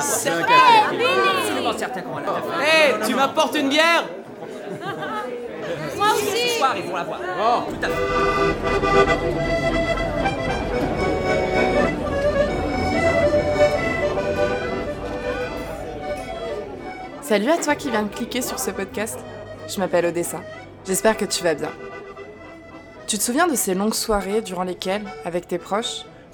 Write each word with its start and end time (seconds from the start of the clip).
C'est 0.00 0.30
absolument 0.30 1.72
certain 1.76 2.00
qu'on 2.02 2.14
va 2.14 2.20
la 2.20 2.26
faire. 2.26 2.60
Hé, 2.60 3.06
tu 3.06 3.14
m'apportes 3.14 3.56
une 3.56 3.68
bière 3.68 4.04
Moi 5.96 6.06
aussi 6.14 6.48
Ce 6.48 6.58
soir, 6.58 6.74
ils 6.76 6.84
vont 6.84 6.96
la 6.96 7.04
voir. 7.04 7.20
Oh, 7.40 7.62
tout 7.70 7.76
à 7.82 7.88
fait. 7.88 7.94
Salut 17.22 17.50
à 17.50 17.56
toi 17.56 17.74
qui 17.74 17.90
viens 17.90 18.02
de 18.02 18.14
cliquer 18.14 18.42
sur 18.42 18.58
ce 18.58 18.70
podcast. 18.70 19.18
Je 19.66 19.78
m'appelle 19.78 20.04
Odessa. 20.06 20.40
J'espère 20.86 21.16
que 21.16 21.24
tu 21.24 21.42
vas 21.42 21.54
bien. 21.54 21.70
Tu 23.06 23.16
te 23.18 23.22
souviens 23.22 23.46
de 23.46 23.54
ces 23.54 23.74
longues 23.74 23.94
soirées 23.94 24.42
durant 24.42 24.64
lesquelles, 24.64 25.04
avec 25.24 25.48
tes 25.48 25.58
proches, 25.58 26.04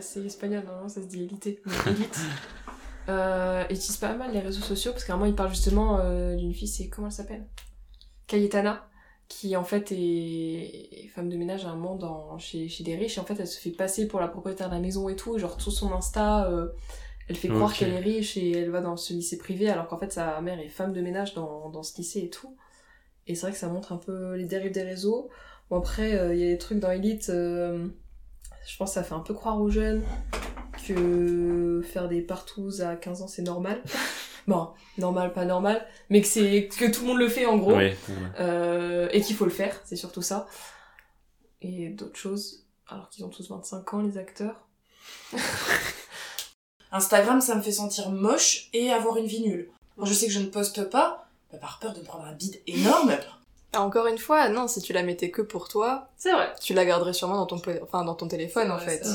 C'est 0.00 0.24
espagnol, 0.24 0.64
normalement 0.64 0.88
ça 0.88 1.02
se 1.02 1.06
dit 1.06 1.22
élité. 1.22 1.60
mais 1.66 1.92
élite. 1.92 2.18
euh, 3.08 3.64
ils 3.70 3.76
utilisent 3.76 3.96
pas 3.96 4.14
mal 4.14 4.32
les 4.32 4.40
réseaux 4.40 4.62
sociaux 4.62 4.92
parce 4.92 5.04
qu'à 5.04 5.14
un 5.14 5.16
moment 5.16 5.30
ils 5.30 5.34
parlent 5.34 5.50
justement 5.50 5.98
euh, 6.00 6.36
d'une 6.36 6.52
fille, 6.54 6.68
c'est 6.68 6.88
comment 6.88 7.08
elle 7.08 7.12
s'appelle? 7.12 7.46
Cayetana, 8.26 8.88
qui 9.28 9.56
en 9.56 9.64
fait 9.64 9.92
est, 9.92 11.04
est 11.04 11.08
femme 11.14 11.28
de 11.28 11.36
ménage 11.36 11.64
à 11.64 11.70
un 11.70 11.76
moment 11.76 11.96
dans, 11.96 12.38
chez, 12.38 12.68
chez 12.68 12.84
des 12.84 12.96
riches 12.96 13.16
et 13.18 13.20
en 13.20 13.24
fait 13.24 13.38
elle 13.38 13.46
se 13.46 13.58
fait 13.60 13.70
passer 13.70 14.06
pour 14.06 14.20
la 14.20 14.28
propriétaire 14.28 14.68
de 14.68 14.74
la 14.74 14.80
maison 14.80 15.08
et 15.08 15.16
tout, 15.16 15.36
et 15.36 15.38
genre 15.38 15.60
sur 15.60 15.72
son 15.72 15.92
Insta, 15.92 16.48
euh, 16.50 16.68
elle 17.28 17.36
fait 17.36 17.48
croire 17.48 17.74
qu'elle 17.74 17.92
est 17.92 17.98
riche 17.98 18.36
et 18.36 18.52
elle 18.52 18.70
va 18.70 18.80
dans 18.80 18.96
ce 18.96 19.12
lycée 19.12 19.36
privé 19.38 19.68
alors 19.68 19.86
qu'en 19.86 19.98
fait 19.98 20.12
sa 20.12 20.40
mère 20.40 20.58
est 20.60 20.68
femme 20.68 20.92
de 20.92 21.00
ménage 21.00 21.34
dans, 21.34 21.68
dans 21.68 21.82
ce 21.82 21.96
lycée 21.98 22.20
et 22.20 22.30
tout. 22.30 22.56
Et 23.26 23.34
c'est 23.34 23.42
vrai 23.42 23.52
que 23.52 23.58
ça 23.58 23.68
montre 23.68 23.92
un 23.92 23.98
peu 23.98 24.34
les 24.36 24.46
dérives 24.46 24.72
des 24.72 24.82
réseaux. 24.82 25.28
Bon 25.68 25.76
après, 25.76 26.14
euh, 26.14 26.34
il 26.34 26.40
y 26.40 26.44
a 26.44 26.46
des 26.46 26.56
trucs 26.56 26.78
dans 26.78 26.90
Elite, 26.90 27.28
euh, 27.28 27.86
je 28.68 28.76
pense 28.76 28.90
que 28.90 28.94
ça 28.94 29.02
fait 29.02 29.14
un 29.14 29.20
peu 29.20 29.32
croire 29.32 29.60
aux 29.60 29.70
jeunes 29.70 30.04
que 30.86 31.82
faire 31.90 32.06
des 32.08 32.20
partous 32.20 32.80
à 32.80 32.96
15 32.96 33.22
ans 33.22 33.28
c'est 33.28 33.42
normal. 33.42 33.82
bon, 34.46 34.68
normal, 34.98 35.32
pas 35.32 35.46
normal, 35.46 35.86
mais 36.10 36.20
que 36.20 36.28
c'est 36.28 36.68
que 36.68 36.84
tout 36.90 37.00
le 37.00 37.06
monde 37.08 37.18
le 37.18 37.28
fait 37.28 37.46
en 37.46 37.56
gros. 37.56 37.74
Ouais. 37.74 37.96
Euh, 38.38 39.08
et 39.10 39.22
qu'il 39.22 39.34
faut 39.34 39.46
le 39.46 39.50
faire, 39.50 39.80
c'est 39.84 39.96
surtout 39.96 40.22
ça. 40.22 40.46
Et 41.62 41.88
d'autres 41.88 42.18
choses, 42.18 42.66
alors 42.86 43.08
qu'ils 43.08 43.24
ont 43.24 43.30
tous 43.30 43.48
25 43.48 43.94
ans 43.94 44.02
les 44.02 44.18
acteurs. 44.18 44.68
Instagram, 46.92 47.40
ça 47.40 47.54
me 47.54 47.62
fait 47.62 47.72
sentir 47.72 48.10
moche 48.10 48.68
et 48.74 48.92
avoir 48.92 49.16
une 49.16 49.26
vie 49.26 49.42
nulle. 49.42 49.70
Quand 49.96 50.04
je 50.04 50.14
sais 50.14 50.26
que 50.26 50.32
je 50.32 50.40
ne 50.40 50.46
poste 50.46 50.88
pas, 50.90 51.28
bah, 51.50 51.58
par 51.58 51.78
peur 51.78 51.94
de 51.94 52.00
me 52.00 52.04
prendre 52.04 52.24
un 52.24 52.34
bide 52.34 52.60
énorme. 52.66 53.16
Ah, 53.74 53.82
encore 53.82 54.06
une 54.06 54.18
fois, 54.18 54.48
non, 54.48 54.66
si 54.66 54.80
tu 54.80 54.92
la 54.92 55.02
mettais 55.02 55.30
que 55.30 55.42
pour 55.42 55.68
toi, 55.68 56.08
C'est 56.16 56.32
vrai. 56.32 56.52
tu 56.60 56.72
la 56.74 56.84
garderais 56.86 57.12
sûrement 57.12 57.36
dans 57.36 57.46
ton, 57.46 57.58
po- 57.58 57.70
enfin, 57.82 58.04
dans 58.04 58.14
ton 58.14 58.26
téléphone 58.28 58.70
en 58.70 58.78
fait. 58.78 59.06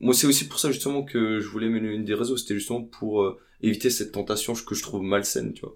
Moi, 0.00 0.14
c'est 0.14 0.26
aussi 0.26 0.46
pour 0.46 0.58
ça 0.60 0.70
justement 0.70 1.02
que 1.02 1.40
je 1.40 1.48
voulais 1.48 1.68
mener 1.68 1.88
une 1.88 2.04
des 2.04 2.14
réseaux. 2.14 2.36
C'était 2.36 2.54
justement 2.54 2.82
pour 2.82 3.22
euh, 3.22 3.40
éviter 3.62 3.90
cette 3.90 4.12
tentation 4.12 4.52
que 4.54 4.74
je 4.74 4.82
trouve 4.82 5.02
malsaine, 5.02 5.52
tu 5.54 5.62
vois. 5.62 5.74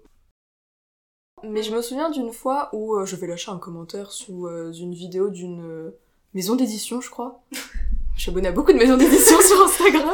Mais 1.43 1.63
je 1.63 1.75
me 1.75 1.81
souviens 1.81 2.09
d'une 2.11 2.31
fois 2.31 2.69
où 2.73 2.95
euh, 2.95 3.05
je 3.05 3.15
vais 3.15 3.25
lâcher 3.27 3.49
un 3.51 3.57
commentaire 3.57 4.11
sous 4.11 4.45
euh, 4.47 4.71
une 4.71 4.93
vidéo 4.93 5.29
d'une 5.29 5.61
euh, 5.63 5.99
maison 6.33 6.55
d'édition, 6.55 7.01
je 7.01 7.09
crois. 7.09 7.43
Je 8.15 8.25
suis 8.25 8.29
abonnée 8.31 8.49
à 8.49 8.51
beaucoup 8.51 8.71
de 8.71 8.77
maisons 8.77 8.97
d'édition 8.97 9.39
sur 9.47 9.61
Instagram. 9.63 10.13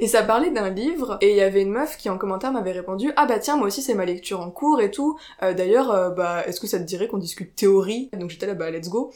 Et 0.00 0.08
ça 0.08 0.22
parlait 0.22 0.50
d'un 0.50 0.70
livre, 0.70 1.18
et 1.20 1.30
il 1.30 1.36
y 1.36 1.40
avait 1.42 1.62
une 1.62 1.70
meuf 1.70 1.96
qui 1.98 2.08
en 2.10 2.16
commentaire 2.18 2.52
m'avait 2.52 2.72
répondu 2.72 3.12
«Ah 3.16 3.26
bah 3.26 3.38
tiens, 3.38 3.56
moi 3.56 3.66
aussi 3.66 3.82
c'est 3.82 3.94
ma 3.94 4.04
lecture 4.04 4.40
en 4.40 4.50
cours 4.50 4.80
et 4.80 4.90
tout. 4.90 5.18
Euh, 5.42 5.52
D'ailleurs, 5.54 5.90
euh, 5.90 6.10
bah 6.10 6.46
est-ce 6.46 6.60
que 6.60 6.66
ça 6.66 6.78
te 6.78 6.84
dirait 6.84 7.08
qu'on 7.08 7.18
discute 7.18 7.54
théorie?» 7.54 8.10
Donc 8.18 8.30
j'étais 8.30 8.46
là 8.46 8.54
«Bah 8.54 8.70
let's 8.70 8.88
go!» 8.88 9.10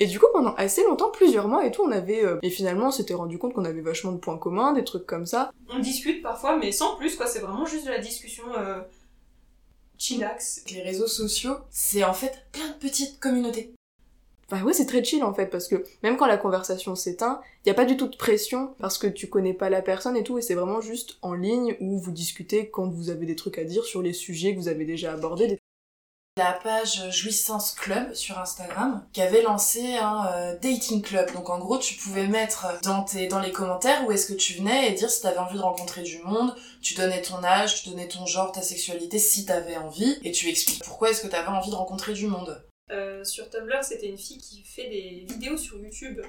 Et 0.00 0.06
du 0.06 0.18
coup, 0.18 0.26
pendant 0.32 0.54
assez 0.54 0.82
longtemps, 0.84 1.10
plusieurs 1.10 1.46
mois 1.48 1.64
et 1.66 1.70
tout, 1.70 1.82
on 1.84 1.90
avait... 1.90 2.24
euh, 2.24 2.38
Et 2.42 2.50
finalement, 2.50 2.88
on 2.88 2.90
s'était 2.90 3.14
rendu 3.14 3.38
compte 3.38 3.54
qu'on 3.54 3.64
avait 3.64 3.80
vachement 3.80 4.12
de 4.12 4.18
points 4.18 4.38
communs, 4.38 4.72
des 4.72 4.84
trucs 4.84 5.06
comme 5.06 5.26
ça. 5.26 5.50
On 5.68 5.78
discute 5.78 6.22
parfois, 6.22 6.56
mais 6.56 6.72
sans 6.72 6.96
plus, 6.96 7.16
quoi. 7.16 7.26
C'est 7.26 7.40
vraiment 7.40 7.66
juste 7.66 7.86
de 7.86 7.90
la 7.90 7.98
discussion 7.98 8.44
euh, 8.56 8.80
chillax. 9.98 10.64
Les 10.72 10.82
réseaux 10.82 11.06
sociaux, 11.08 11.56
c'est 11.70 12.02
en 12.04 12.12
fait 12.14 12.46
plein 12.52 12.68
de 12.68 12.74
petites 12.74 13.20
communautés. 13.20 13.72
Bah 14.50 14.62
ouais, 14.64 14.72
c'est 14.72 14.86
très 14.86 15.04
chill 15.04 15.22
en 15.22 15.32
fait, 15.32 15.46
parce 15.46 15.68
que 15.68 15.84
même 16.02 16.16
quand 16.16 16.26
la 16.26 16.36
conversation 16.36 16.96
s'éteint, 16.96 17.40
y 17.66 17.70
a 17.70 17.74
pas 17.74 17.84
du 17.84 17.96
tout 17.96 18.08
de 18.08 18.16
pression, 18.16 18.74
parce 18.80 18.98
que 18.98 19.06
tu 19.06 19.28
connais 19.28 19.54
pas 19.54 19.70
la 19.70 19.80
personne 19.80 20.16
et 20.16 20.24
tout, 20.24 20.38
et 20.38 20.42
c'est 20.42 20.56
vraiment 20.56 20.80
juste 20.80 21.18
en 21.22 21.34
ligne 21.34 21.76
où 21.80 21.98
vous 21.98 22.10
discutez 22.10 22.68
quand 22.68 22.88
vous 22.88 23.10
avez 23.10 23.26
des 23.26 23.36
trucs 23.36 23.58
à 23.58 23.64
dire 23.64 23.84
sur 23.84 24.02
les 24.02 24.12
sujets 24.12 24.52
que 24.52 24.58
vous 24.58 24.68
avez 24.68 24.84
déjà 24.84 25.12
abordés. 25.12 25.56
La 26.36 26.52
page 26.52 27.10
Jouissance 27.10 27.72
Club 27.72 28.14
sur 28.14 28.38
Instagram 28.38 29.04
qui 29.12 29.20
avait 29.20 29.42
lancé 29.42 29.96
un 29.96 30.26
euh, 30.32 30.58
dating 30.58 31.02
club. 31.02 31.32
Donc 31.34 31.50
en 31.50 31.58
gros, 31.58 31.76
tu 31.76 31.96
pouvais 31.96 32.26
mettre 32.26 32.66
dans, 32.82 33.02
tes, 33.02 33.26
dans 33.26 33.40
les 33.40 33.52
commentaires 33.52 34.06
où 34.06 34.12
est-ce 34.12 34.32
que 34.32 34.38
tu 34.38 34.54
venais 34.54 34.88
et 34.88 34.94
dire 34.94 35.10
si 35.10 35.20
t'avais 35.20 35.38
envie 35.38 35.58
de 35.58 35.62
rencontrer 35.62 36.02
du 36.02 36.18
monde. 36.22 36.54
Tu 36.80 36.94
donnais 36.94 37.20
ton 37.20 37.44
âge, 37.44 37.82
tu 37.82 37.90
donnais 37.90 38.08
ton 38.08 38.26
genre, 38.26 38.52
ta 38.52 38.62
sexualité 38.62 39.18
si 39.18 39.44
t'avais 39.44 39.76
envie 39.76 40.18
et 40.24 40.32
tu 40.32 40.48
expliques 40.48 40.82
pourquoi 40.84 41.10
est-ce 41.10 41.20
que 41.20 41.26
t'avais 41.26 41.48
envie 41.48 41.70
de 41.70 41.76
rencontrer 41.76 42.14
du 42.14 42.26
monde. 42.26 42.64
Euh, 42.90 43.22
sur 43.24 43.48
Tumblr, 43.48 43.82
c'était 43.82 44.08
une 44.08 44.18
fille 44.18 44.38
qui 44.38 44.62
fait 44.62 44.88
des 44.88 45.24
vidéos 45.28 45.56
sur 45.56 45.78
YouTube. 45.78 46.20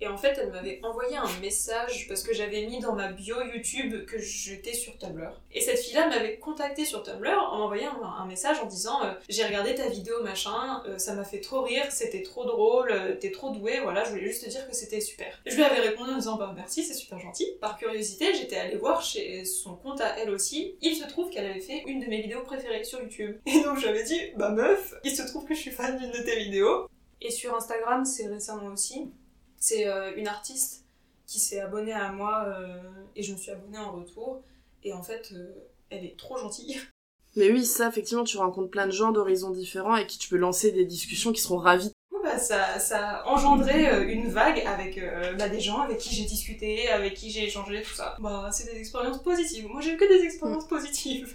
Et 0.00 0.06
en 0.06 0.16
fait, 0.16 0.38
elle 0.40 0.50
m'avait 0.50 0.80
envoyé 0.82 1.16
un 1.16 1.40
message 1.40 2.06
parce 2.08 2.22
que 2.22 2.32
j'avais 2.32 2.66
mis 2.66 2.80
dans 2.80 2.94
ma 2.94 3.10
bio 3.10 3.36
YouTube 3.42 4.06
que 4.06 4.18
j'étais 4.18 4.72
sur 4.72 4.96
Tumblr. 4.98 5.32
Et 5.52 5.60
cette 5.60 5.78
fille-là 5.80 6.08
m'avait 6.08 6.38
contacté 6.38 6.84
sur 6.84 7.02
Tumblr 7.02 7.36
en 7.50 7.58
m'envoyant 7.58 8.00
un, 8.02 8.26
message 8.26 8.58
en 8.60 8.66
disant 8.66 9.04
euh, 9.04 9.12
J'ai 9.28 9.44
regardé 9.44 9.74
ta 9.74 9.88
vidéo, 9.88 10.22
machin, 10.22 10.82
euh, 10.86 10.98
ça 10.98 11.14
m'a 11.14 11.24
fait 11.24 11.40
trop 11.40 11.62
rire, 11.62 11.90
c'était 11.90 12.22
trop 12.22 12.44
drôle, 12.44 12.90
euh, 12.92 13.14
t'es 13.14 13.30
trop 13.30 13.50
doué, 13.50 13.80
voilà, 13.82 14.04
je 14.04 14.10
voulais 14.10 14.26
juste 14.26 14.44
te 14.44 14.50
dire 14.50 14.68
que 14.68 14.74
c'était 14.74 15.00
super. 15.00 15.26
Je 15.46 15.56
lui 15.56 15.64
avais 15.64 15.80
répondu 15.80 16.10
en 16.10 16.16
disant 16.16 16.36
Bah 16.36 16.52
merci, 16.54 16.84
c'est 16.84 16.94
super 16.94 17.18
gentil. 17.18 17.46
Par 17.60 17.76
curiosité, 17.76 18.34
j'étais 18.34 18.56
allée 18.56 18.76
voir 18.76 19.02
chez 19.02 19.44
son 19.44 19.74
compte 19.74 20.00
à 20.00 20.18
elle 20.18 20.30
aussi. 20.30 20.76
Il 20.80 20.94
se 20.94 21.06
trouve 21.08 21.30
qu'elle 21.30 21.46
avait 21.46 21.60
fait 21.60 21.82
une 21.86 22.00
de 22.00 22.06
mes 22.06 22.20
vidéos 22.20 22.42
préférées 22.42 22.84
sur 22.84 23.00
YouTube. 23.00 23.38
Et 23.46 23.62
donc 23.62 23.78
j'avais 23.78 24.04
dit 24.04 24.20
Bah 24.36 24.50
meuf, 24.50 24.94
il 25.02 25.14
se 25.14 25.22
trouve 25.22 25.44
que 25.44 25.54
je 25.54 25.60
suis 25.60 25.70
fan 25.70 25.98
d'une 25.98 26.10
de 26.10 26.22
tes 26.22 26.36
vidéos. 26.36 26.88
Et 27.20 27.30
sur 27.30 27.54
Instagram, 27.56 28.04
c'est 28.04 28.28
récemment 28.28 28.72
aussi. 28.72 29.10
C'est 29.58 29.86
euh, 29.86 30.14
une 30.16 30.28
artiste 30.28 30.84
qui 31.26 31.38
s'est 31.38 31.60
abonnée 31.60 31.92
à 31.92 32.10
moi 32.10 32.44
euh, 32.46 32.80
et 33.16 33.22
je 33.22 33.32
me 33.32 33.38
suis 33.38 33.50
abonnée 33.50 33.78
en 33.78 33.92
retour. 33.92 34.42
Et 34.84 34.92
en 34.92 35.02
fait, 35.02 35.32
euh, 35.32 35.52
elle 35.90 36.04
est 36.04 36.16
trop 36.18 36.36
gentille. 36.38 36.80
Mais 37.36 37.50
oui, 37.50 37.64
ça, 37.64 37.88
effectivement, 37.88 38.24
tu 38.24 38.38
rencontres 38.38 38.70
plein 38.70 38.86
de 38.86 38.92
gens 38.92 39.12
d'horizons 39.12 39.50
différents 39.50 39.96
et 39.96 40.06
qui 40.06 40.18
tu 40.18 40.28
peux 40.28 40.36
lancer 40.36 40.72
des 40.72 40.84
discussions 40.84 41.32
qui 41.32 41.40
seront 41.40 41.58
ravis. 41.58 41.92
Bah, 42.28 42.38
ça, 42.38 42.78
ça 42.78 43.08
a 43.08 43.26
engendré 43.26 43.88
euh, 43.88 44.08
une 44.08 44.28
vague 44.28 44.60
avec 44.66 44.98
euh, 44.98 45.34
bah, 45.34 45.48
des 45.48 45.60
gens 45.60 45.80
avec 45.80 45.98
qui 45.98 46.14
j'ai 46.14 46.24
discuté, 46.24 46.88
avec 46.88 47.14
qui 47.14 47.30
j'ai 47.30 47.44
échangé, 47.44 47.82
tout 47.82 47.94
ça. 47.94 48.16
Bah, 48.18 48.50
c'est 48.52 48.70
des 48.70 48.78
expériences 48.78 49.22
positives. 49.22 49.66
Moi, 49.68 49.80
j'ai 49.80 49.92
eu 49.92 49.96
que 49.96 50.04
des 50.04 50.24
expériences 50.24 50.66
positives. 50.66 51.34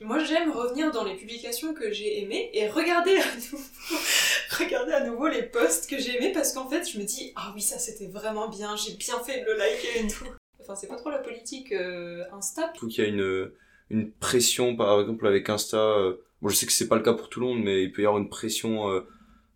Moi, 0.00 0.22
j'aime 0.24 0.50
revenir 0.50 0.90
dans 0.92 1.04
les 1.04 1.14
publications 1.14 1.72
que 1.72 1.90
j'ai 1.90 2.20
aimées 2.22 2.50
et 2.52 2.68
regarder 2.68 3.16
à 3.16 3.34
nouveau, 3.36 3.58
regarder 4.58 4.92
à 4.92 5.00
nouveau 5.04 5.26
les 5.28 5.42
posts 5.42 5.88
que 5.88 5.98
j'ai 5.98 6.16
aimés 6.16 6.32
parce 6.32 6.52
qu'en 6.52 6.68
fait, 6.68 6.84
je 6.88 6.98
me 6.98 7.04
dis, 7.04 7.32
ah 7.34 7.50
oui, 7.54 7.62
ça 7.62 7.78
c'était 7.78 8.06
vraiment 8.06 8.48
bien, 8.48 8.76
j'ai 8.76 8.92
bien 8.94 9.18
fait 9.20 9.40
de 9.40 9.46
le 9.46 9.56
liker 9.56 10.00
et 10.04 10.06
tout. 10.06 10.26
Enfin, 10.60 10.74
c'est 10.74 10.88
pas 10.88 10.96
trop 10.96 11.10
la 11.10 11.18
politique 11.18 11.72
euh, 11.72 12.24
Insta. 12.32 12.70
Je 12.74 12.78
trouve 12.78 12.90
qu'il 12.90 13.04
y 13.04 13.06
a 13.06 13.10
une, 13.10 13.50
une 13.88 14.10
pression, 14.10 14.76
par 14.76 15.00
exemple, 15.00 15.26
avec 15.26 15.48
Insta. 15.48 15.78
euh, 15.78 16.16
bon, 16.42 16.50
je 16.50 16.56
sais 16.56 16.66
que 16.66 16.72
c'est 16.72 16.88
pas 16.88 16.96
le 16.96 17.02
cas 17.02 17.14
pour 17.14 17.30
tout 17.30 17.40
le 17.40 17.46
monde, 17.46 17.62
mais 17.62 17.82
il 17.84 17.90
peut 17.92 18.02
y 18.02 18.06
avoir 18.06 18.20
une 18.20 18.28
pression, 18.28 18.90
euh, 18.90 19.00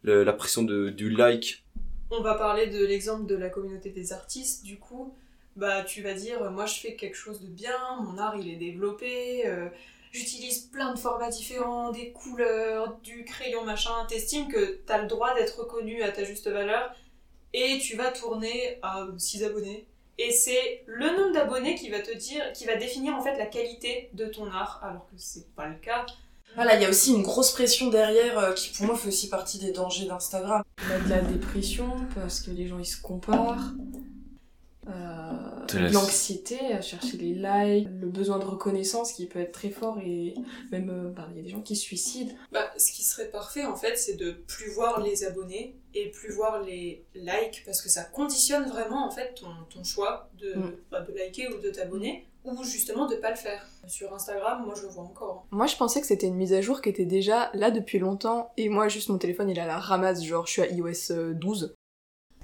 le- 0.02 0.24
la 0.24 0.32
pression 0.32 0.62
de, 0.62 0.88
du 0.88 1.10
like. 1.10 1.64
On 2.10 2.22
va 2.22 2.34
parler 2.34 2.66
de 2.68 2.82
l'exemple 2.84 3.26
de 3.26 3.34
la 3.36 3.50
communauté 3.50 3.90
des 3.90 4.12
artistes, 4.14 4.64
du 4.64 4.78
coup, 4.78 5.12
bah 5.56 5.82
tu 5.84 6.00
vas 6.00 6.14
dire, 6.14 6.50
moi 6.50 6.64
je 6.64 6.80
fais 6.80 6.94
quelque 6.94 7.16
chose 7.16 7.40
de 7.42 7.46
bien, 7.48 7.76
mon 8.02 8.16
art 8.18 8.36
il 8.36 8.48
est 8.48 8.56
développé, 8.56 9.46
euh, 9.46 9.68
j'utilise 10.10 10.60
plein 10.60 10.92
de 10.92 10.98
formats 10.98 11.30
différents, 11.30 11.90
des 11.90 12.12
couleurs, 12.12 12.98
du 13.02 13.24
crayon 13.24 13.64
machin, 13.64 14.06
t'estimes 14.08 14.48
que 14.48 14.80
t'as 14.86 15.00
le 15.02 15.08
droit 15.08 15.34
d'être 15.34 15.60
reconnu 15.60 16.02
à 16.02 16.10
ta 16.10 16.24
juste 16.24 16.48
valeur, 16.48 16.94
et 17.52 17.78
tu 17.78 17.96
vas 17.96 18.10
tourner 18.10 18.78
à 18.82 19.06
6 19.16 19.44
abonnés. 19.44 19.86
Et 20.18 20.32
c'est 20.32 20.82
le 20.86 21.16
nombre 21.16 21.32
d'abonnés 21.32 21.74
qui 21.76 21.88
va 21.88 22.00
te 22.00 22.14
dire, 22.14 22.52
qui 22.52 22.66
va 22.66 22.76
définir 22.76 23.14
en 23.14 23.22
fait 23.22 23.38
la 23.38 23.46
qualité 23.46 24.10
de 24.12 24.26
ton 24.26 24.46
art, 24.50 24.80
alors 24.82 25.06
que 25.06 25.14
c'est 25.16 25.48
pas 25.54 25.66
le 25.66 25.76
cas. 25.76 26.04
Voilà, 26.56 26.74
il 26.74 26.82
y 26.82 26.84
a 26.84 26.90
aussi 26.90 27.12
une 27.14 27.22
grosse 27.22 27.52
pression 27.52 27.88
derrière 27.90 28.38
euh, 28.38 28.52
qui 28.52 28.70
pour 28.70 28.86
moi 28.86 28.96
fait 28.96 29.08
aussi 29.08 29.28
partie 29.28 29.58
des 29.58 29.72
dangers 29.72 30.06
d'Instagram. 30.06 30.62
On 30.84 30.94
a 30.94 30.98
de 30.98 31.08
la 31.08 31.20
dépression 31.20 31.88
parce 32.14 32.40
que 32.40 32.50
les 32.50 32.66
gens 32.66 32.78
ils 32.78 32.86
se 32.86 33.00
comparent. 33.00 33.72
Euh, 34.90 35.88
l'anxiété 35.92 36.58
à 36.72 36.80
chercher 36.80 37.16
les 37.16 37.34
likes, 37.34 37.88
le 38.00 38.08
besoin 38.08 38.38
de 38.38 38.44
reconnaissance 38.44 39.12
qui 39.12 39.26
peut 39.26 39.38
être 39.40 39.52
très 39.52 39.70
fort 39.70 39.98
et 40.00 40.34
même 40.72 40.90
euh, 40.90 41.10
bah, 41.10 41.28
il 41.30 41.36
y 41.36 41.40
a 41.40 41.42
des 41.42 41.48
gens 41.48 41.60
qui 41.60 41.76
se 41.76 41.82
suicident. 41.82 42.32
Bah, 42.52 42.70
ce 42.76 42.90
qui 42.92 43.02
serait 43.02 43.28
parfait 43.30 43.64
en 43.64 43.76
fait, 43.76 43.96
c'est 43.96 44.16
de 44.16 44.32
plus 44.32 44.70
voir 44.70 45.00
les 45.00 45.24
abonnés 45.24 45.76
et 45.94 46.10
plus 46.10 46.32
voir 46.32 46.60
les 46.62 47.04
likes 47.14 47.62
parce 47.64 47.82
que 47.82 47.88
ça 47.88 48.02
conditionne 48.04 48.68
vraiment 48.68 49.06
en 49.06 49.10
fait 49.10 49.34
ton, 49.34 49.48
ton 49.72 49.84
choix 49.84 50.28
de, 50.38 50.54
Mm. 50.54 50.72
bah, 50.90 51.00
de 51.02 51.12
liker 51.16 51.48
ou 51.48 51.60
de 51.60 51.70
t'abonner 51.70 52.26
ou 52.44 52.64
justement 52.64 53.06
de 53.06 53.16
pas 53.16 53.30
le 53.30 53.36
faire. 53.36 53.66
Sur 53.86 54.12
Instagram, 54.14 54.62
moi 54.64 54.74
je 54.76 54.82
le 54.82 54.88
vois 54.88 55.02
encore. 55.04 55.46
Moi 55.50 55.66
je 55.66 55.76
pensais 55.76 56.00
que 56.00 56.06
c'était 56.06 56.26
une 56.26 56.36
mise 56.36 56.52
à 56.52 56.60
jour 56.60 56.80
qui 56.80 56.88
était 56.88 57.04
déjà 57.04 57.50
là 57.54 57.70
depuis 57.70 57.98
longtemps 57.98 58.50
et 58.56 58.68
moi 58.68 58.88
juste 58.88 59.08
mon 59.08 59.18
téléphone 59.18 59.48
il 59.50 59.58
est 59.58 59.62
à 59.62 59.66
la 59.66 59.78
ramasse 59.78 60.22
genre 60.24 60.46
je 60.46 60.52
suis 60.52 60.62
à 60.62 60.66
iOS 60.70 61.10
euh, 61.12 61.34
12. 61.34 61.74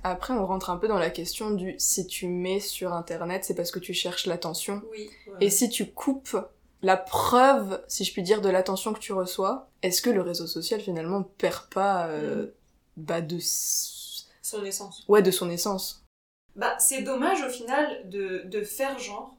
Après 0.03 0.35
on 0.35 0.47
rentre 0.47 0.71
un 0.71 0.77
peu 0.77 0.89
dans 0.89 0.99
la 0.99 1.11
question 1.11 1.51
du 1.51 1.75
si 1.79 2.07
tu 2.07 2.29
mets 2.29 2.61
sur 2.61 2.93
internet 2.93 3.45
c'est 3.45 3.55
parce 3.55 3.71
que 3.71 3.79
tu 3.79 3.93
cherches 3.93 4.27
l'attention 4.27 4.83
Oui. 4.93 5.11
Et 5.41 5.51
si 5.51 5.69
tu 5.69 5.87
coupes 5.91 6.37
la 6.83 6.97
preuve, 6.97 7.83
si 7.89 8.05
je 8.05 8.13
puis 8.13 8.23
dire, 8.23 8.41
de 8.41 8.49
l'attention 8.49 8.93
que 8.93 9.01
tu 9.01 9.13
reçois, 9.13 9.69
est-ce 9.83 10.03
que 10.03 10.11
le 10.11 10.21
réseau 10.21 10.47
social 10.47 10.81
finalement 10.81 11.23
perd 11.23 11.67
pas 11.71 12.07
euh, 12.09 12.49
bah 12.97 13.21
de 13.21 13.39
Son 13.41 14.65
essence. 14.65 15.05
ouais 15.09 15.23
de 15.23 15.31
son 15.31 15.51
essence? 15.51 16.05
Bah, 16.55 16.77
c'est 16.79 17.03
dommage 17.03 17.43
au 17.43 17.51
final 17.51 18.09
de, 18.09 18.43
de 18.47 18.63
faire 18.63 18.99
genre, 18.99 19.36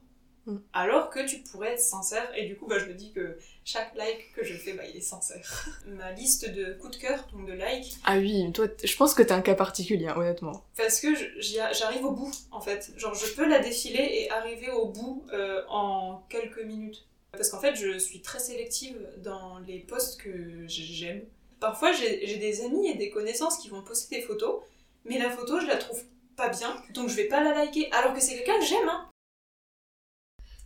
Mm. 0.47 0.59
alors 0.71 1.09
que 1.09 1.27
tu 1.27 1.39
pourrais 1.39 1.73
être 1.73 1.81
sincère, 1.81 2.25
et 2.33 2.45
du 2.45 2.55
coup, 2.55 2.67
bah, 2.67 2.79
je 2.79 2.85
me 2.85 2.93
dis 2.93 3.11
que 3.11 3.37
chaque 3.65 3.93
like 3.95 4.31
que 4.33 4.45
je 4.45 4.53
fais, 4.53 4.71
bah, 4.71 4.83
il 4.89 4.95
est 4.95 5.01
sincère. 5.01 5.67
Ma 5.85 6.13
liste 6.13 6.49
de 6.49 6.73
coups 6.79 6.97
de 6.97 7.01
cœur, 7.01 7.27
donc 7.33 7.45
de 7.45 7.51
likes, 7.51 7.97
Ah 8.05 8.17
oui, 8.17 8.49
toi, 8.53 8.67
je 8.81 8.95
pense 8.95 9.13
que 9.13 9.21
t'es 9.21 9.33
un 9.33 9.41
cas 9.41 9.55
particulier, 9.55 10.07
hein, 10.07 10.15
honnêtement. 10.15 10.63
parce 10.77 11.01
que 11.01 11.09
j'arrive 11.39 12.05
au 12.05 12.11
bout, 12.11 12.31
en 12.51 12.61
fait. 12.61 12.93
Genre, 12.95 13.13
je 13.13 13.33
peux 13.33 13.45
la 13.45 13.59
défiler 13.59 13.99
et 13.99 14.31
arriver 14.31 14.71
au 14.71 14.87
bout 14.87 15.25
euh, 15.33 15.63
en 15.67 16.23
quelques 16.29 16.63
minutes. 16.63 17.05
Parce 17.33 17.49
qu'en 17.49 17.59
fait, 17.59 17.75
je 17.75 17.99
suis 17.99 18.21
très 18.21 18.39
sélective 18.39 18.97
dans 19.17 19.59
les 19.59 19.79
posts 19.79 20.21
que 20.21 20.65
j'aime. 20.67 21.23
Parfois, 21.59 21.91
j'ai 21.91 22.25
j'ai 22.25 22.37
des 22.37 22.61
amis 22.63 22.87
et 22.87 22.95
des 22.95 23.09
connaissances 23.09 23.57
qui 23.57 23.67
vont 23.67 23.81
poster 23.83 24.15
des 24.15 24.21
photos, 24.21 24.61
mais 25.03 25.17
la 25.19 25.29
photo, 25.29 25.59
je 25.59 25.67
la 25.67 25.75
trouve 25.75 26.01
pas 26.37 26.49
bien, 26.49 26.81
donc 26.93 27.09
je 27.09 27.15
vais 27.15 27.25
pas 27.25 27.43
la 27.43 27.53
liker, 27.53 27.91
alors 27.91 28.13
que 28.13 28.21
c'est 28.21 28.35
quelqu'un 28.35 28.59
que 28.59 28.65
j'aime, 28.65 28.87
hein. 28.87 29.09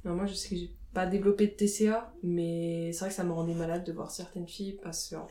Non, 0.05 0.15
moi, 0.15 0.25
je 0.25 0.33
sais 0.33 0.49
que 0.49 0.55
j'ai 0.55 0.71
pas 0.93 1.05
développé 1.05 1.47
de 1.47 1.51
TCA, 1.53 2.11
mais 2.23 2.91
c'est 2.91 2.99
vrai 3.01 3.09
que 3.09 3.15
ça 3.15 3.23
me 3.23 3.31
rendait 3.31 3.53
malade 3.53 3.83
de 3.85 3.91
voir 3.93 4.11
certaines 4.11 4.47
filles 4.47 4.79
parce 4.83 5.09
que, 5.09 5.15
en 5.15 5.27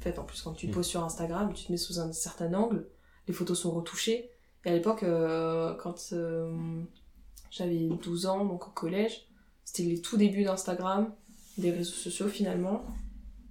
fait, 0.00 0.18
en 0.18 0.24
plus, 0.24 0.42
quand 0.42 0.52
tu 0.52 0.68
Mm. 0.68 0.70
poses 0.72 0.86
sur 0.86 1.02
Instagram, 1.04 1.52
tu 1.54 1.64
te 1.66 1.72
mets 1.72 1.78
sous 1.78 1.98
un 1.98 2.12
certain 2.12 2.52
angle, 2.54 2.86
les 3.26 3.34
photos 3.34 3.58
sont 3.58 3.70
retouchées. 3.72 4.30
Et 4.64 4.70
à 4.70 4.72
l'époque, 4.74 5.02
euh, 5.02 5.74
quand 5.76 6.10
euh, 6.12 6.82
j'avais 7.50 7.88
12 8.02 8.26
ans, 8.26 8.44
donc 8.44 8.68
au 8.68 8.70
collège, 8.70 9.26
c'était 9.64 9.82
les 9.84 10.00
tout 10.00 10.16
débuts 10.16 10.44
d'Instagram, 10.44 11.12
des 11.58 11.70
réseaux 11.70 11.92
sociaux 11.94 12.28
finalement, 12.28 12.84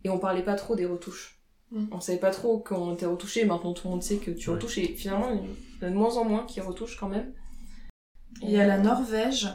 et 0.04 0.10
on 0.10 0.20
parlait 0.20 0.44
pas 0.44 0.56
trop 0.56 0.76
des 0.76 0.86
retouches. 0.86 1.42
Mm. 1.72 1.86
On 1.92 2.00
savait 2.00 2.20
pas 2.20 2.32
trop 2.32 2.60
qu'on 2.60 2.94
était 2.94 3.06
retouché, 3.08 3.44
maintenant 3.46 3.74
tout 3.74 3.88
le 3.88 3.92
monde 3.92 4.04
sait 4.04 4.18
que 4.18 4.30
tu 4.32 4.50
Ouais. 4.50 4.56
retouches, 4.56 4.78
et 4.78 4.88
finalement, 4.94 5.32
il 5.32 5.38
y 5.38 5.84
en 5.84 5.88
a 5.88 5.90
de 5.90 5.96
moins 5.96 6.16
en 6.18 6.24
moins 6.26 6.46
qui 6.46 6.62
retouchent 6.62 6.98
quand 7.00 7.10
même. 7.10 7.34
Il 8.42 8.52
y 8.52 8.58
a 8.60 8.68
la 8.68 8.78
Norvège 8.78 9.48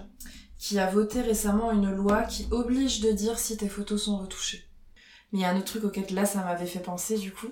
qui 0.61 0.79
a 0.79 0.91
voté 0.91 1.23
récemment 1.23 1.73
une 1.73 1.91
loi 1.91 2.23
qui 2.25 2.47
oblige 2.51 3.01
de 3.01 3.11
dire 3.13 3.39
si 3.39 3.57
tes 3.57 3.69
photos 3.69 4.05
sont 4.05 4.19
retouchées. 4.19 4.63
Mais 5.33 5.39
il 5.39 5.43
y 5.43 5.45
a 5.45 5.51
un 5.51 5.57
autre 5.57 5.65
truc 5.67 5.85
auquel 5.85 6.05
là 6.15 6.27
ça 6.27 6.45
m'avait 6.45 6.67
fait 6.67 6.81
penser 6.81 7.17
du 7.19 7.33
coup, 7.33 7.49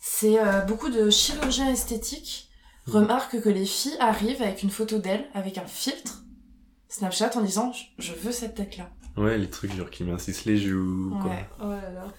c'est 0.00 0.38
euh, 0.38 0.60
beaucoup 0.60 0.88
de 0.88 1.10
chirurgiens 1.10 1.70
esthétiques 1.70 2.48
remarquent 2.86 3.40
que 3.40 3.48
les 3.48 3.66
filles 3.66 3.96
arrivent 4.00 4.42
avec 4.42 4.62
une 4.62 4.70
photo 4.70 4.98
d'elles 4.98 5.26
avec 5.34 5.58
un 5.58 5.66
filtre 5.66 6.22
Snapchat 6.88 7.36
en 7.36 7.42
disant 7.42 7.72
je- 7.72 7.84
je 7.98 8.12
veux 8.12 8.32
cette 8.32 8.54
tête 8.54 8.76
là. 8.76 8.90
Ouais, 9.16 9.36
les 9.38 9.50
trucs 9.50 9.74
genre 9.74 9.90
qui 9.90 10.04
mincissent 10.04 10.44
les 10.44 10.56
joues, 10.56 11.16
quoi. 11.20 11.30
Ouais. 11.30 11.48
Oh 11.60 11.68
là 11.70 11.90
là. 11.90 12.12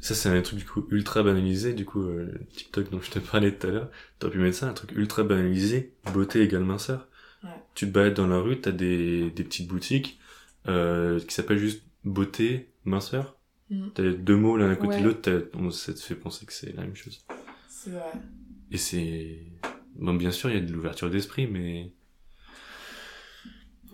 Ça, 0.00 0.14
c'est 0.14 0.28
un 0.28 0.40
truc 0.42 0.58
du 0.60 0.64
coup 0.64 0.86
ultra 0.90 1.22
banalisé. 1.24 1.72
Du 1.72 1.84
coup, 1.84 2.02
euh, 2.02 2.30
le 2.32 2.46
TikTok 2.54 2.90
dont 2.90 3.00
je 3.00 3.10
te 3.10 3.18
parlais 3.18 3.52
tout 3.56 3.66
à 3.66 3.70
l'heure, 3.70 3.90
t'aurais 4.18 4.32
pu 4.34 4.38
mettre 4.38 4.56
ça, 4.58 4.68
un 4.68 4.72
truc 4.72 4.92
ultra 4.92 5.24
banalisé, 5.24 5.94
beauté 6.12 6.42
égale 6.42 6.64
minceur. 6.64 7.08
Tu 7.78 7.86
te 7.86 7.92
balades 7.92 8.14
dans 8.14 8.26
la 8.26 8.40
rue, 8.40 8.60
t'as 8.60 8.72
des, 8.72 9.30
des 9.30 9.44
petites 9.44 9.68
boutiques 9.68 10.18
euh, 10.66 11.20
qui 11.20 11.32
s'appellent 11.32 11.58
juste 11.58 11.84
beauté, 12.02 12.72
minceur. 12.84 13.36
Mhm. 13.70 13.92
T'as 13.94 14.02
deux 14.02 14.34
mots 14.34 14.56
l'un 14.56 14.68
à 14.68 14.74
côté 14.74 14.96
Ouais. 14.96 15.00
de 15.00 15.04
l'autre, 15.06 15.70
ça 15.70 15.94
te 15.94 16.00
fait 16.00 16.16
penser 16.16 16.44
que 16.44 16.52
c'est 16.52 16.74
la 16.74 16.82
même 16.82 16.96
chose. 16.96 17.24
C'est 17.68 17.90
vrai. 17.90 18.10
Et 18.72 18.78
c'est... 18.78 19.44
Bon, 19.94 20.12
bien 20.14 20.32
sûr, 20.32 20.50
il 20.50 20.56
y 20.56 20.58
a 20.58 20.60
de 20.60 20.72
l'ouverture 20.72 21.08
d'esprit, 21.08 21.46
mais... 21.46 21.92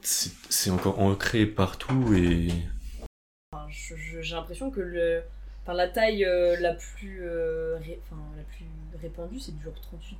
C'est 0.00 0.70
encore 0.70 0.98
ancré 1.00 1.44
partout 1.44 2.14
et... 2.14 2.48
J'ai 3.68 4.34
l'impression 4.34 4.70
que 4.70 4.80
le, 4.80 5.20
enfin, 5.64 5.74
la 5.74 5.88
taille 5.88 6.24
euh, 6.24 6.56
la, 6.60 6.74
plus, 6.74 7.20
euh, 7.24 7.76
ré- 7.84 7.98
enfin, 8.06 8.20
la 8.36 8.42
plus 8.44 8.64
répandue, 9.02 9.38
c'est 9.40 9.54
du 9.56 9.62
genre 9.62 9.74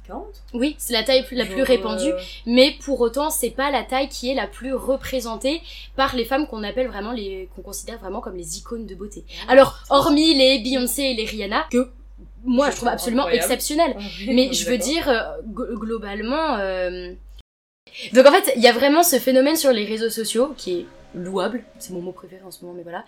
38-40. 0.09 0.23
Oui, 0.53 0.75
c'est 0.79 0.93
la 0.93 1.03
taille 1.05 1.25
plus- 1.25 1.37
la 1.37 1.47
plus 1.47 1.59
Genre, 1.59 1.67
répandue, 1.67 2.13
euh, 2.13 2.19
mais 2.47 2.75
pour 2.85 3.01
autant, 3.01 3.31
c'est 3.31 3.51
pas 3.51 3.71
la 3.71 3.83
taille 3.83 4.09
qui 4.09 4.31
est 4.31 4.35
la 4.35 4.47
plus 4.47 4.75
représentée 4.75 5.63
par 5.97 6.15
les 6.17 6.25
femmes 6.27 6.47
qu'on 6.47 6.63
appelle 6.65 6.89
vraiment 6.89 7.13
les, 7.13 7.49
qu'on 7.55 7.63
considère 7.63 7.99
vraiment 7.99 8.21
comme 8.21 8.37
les 8.37 8.59
icônes 8.59 8.87
de 8.87 8.95
beauté. 8.95 9.25
Alors, 9.49 9.79
hormis 9.91 10.35
les 10.35 10.59
Beyoncé 10.59 11.03
et 11.03 11.15
les 11.15 11.25
Rihanna, 11.25 11.67
que 11.71 11.89
moi 12.45 12.71
Je 12.71 12.77
trouve 12.77 12.89
absolument 12.89 13.23
incroyable. 13.23 13.45
exceptionnelles. 13.45 13.95
ah 13.99 14.03
oui, 14.21 14.35
Mais 14.35 14.53
je 14.53 14.69
veux 14.69 14.77
dire, 14.79 15.07
glo- 15.49 15.75
globalement. 15.79 16.59
Donc 18.13 18.27
en 18.27 18.33
fait, 18.33 18.53
il 18.57 18.63
y 18.63 18.67
a 18.69 18.73
vraiment 18.73 19.03
ce 19.03 19.17
phénomène 19.19 19.57
sur 19.57 19.71
les 19.73 19.85
réseaux 19.85 20.11
sociaux 20.11 20.53
qui 20.57 20.81
est 20.81 20.87
louable, 21.15 21.65
c'est 21.79 21.93
mon 21.93 22.01
mot 22.01 22.13
préféré 22.13 22.43
en 22.45 22.51
ce 22.51 22.63
moment, 22.65 22.75
mais 22.77 22.83
voilà, 22.83 23.05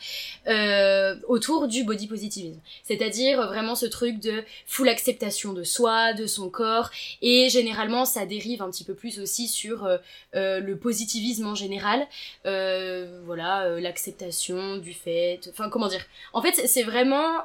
euh, 0.49 1.17
autour 1.29 1.69
du 1.69 1.85
body 1.85 2.07
positivisme. 2.07 2.61
C'est-à-dire 2.85 3.45
vraiment 3.47 3.75
ce 3.75 3.87
truc 3.87 4.21
de 4.21 4.43
full 4.67 4.89
acceptation 4.89 5.53
de 5.53 5.63
soi, 5.65 6.13
de 6.15 6.27
son 6.27 6.49
corps, 6.49 6.91
et 7.23 7.49
généralement 7.51 8.05
ça 8.05 8.25
dérive 8.27 8.63
un 8.63 8.71
petit 8.71 8.85
peu 8.85 8.95
plus 8.95 9.19
aussi 9.21 9.49
sur 9.49 9.85
euh, 9.85 9.99
euh, 10.35 10.61
le 10.61 10.77
positivisme 10.79 11.47
en 11.47 11.55
général, 11.55 12.07
voilà, 12.45 13.69
l'acceptation 13.81 14.77
du 14.79 14.93
fait, 14.95 15.41
enfin 15.51 15.69
comment 15.69 15.89
dire. 15.89 16.05
En 16.33 16.41
fait, 16.43 16.53
c'est- 16.67 16.83
vraiment... 16.87 17.43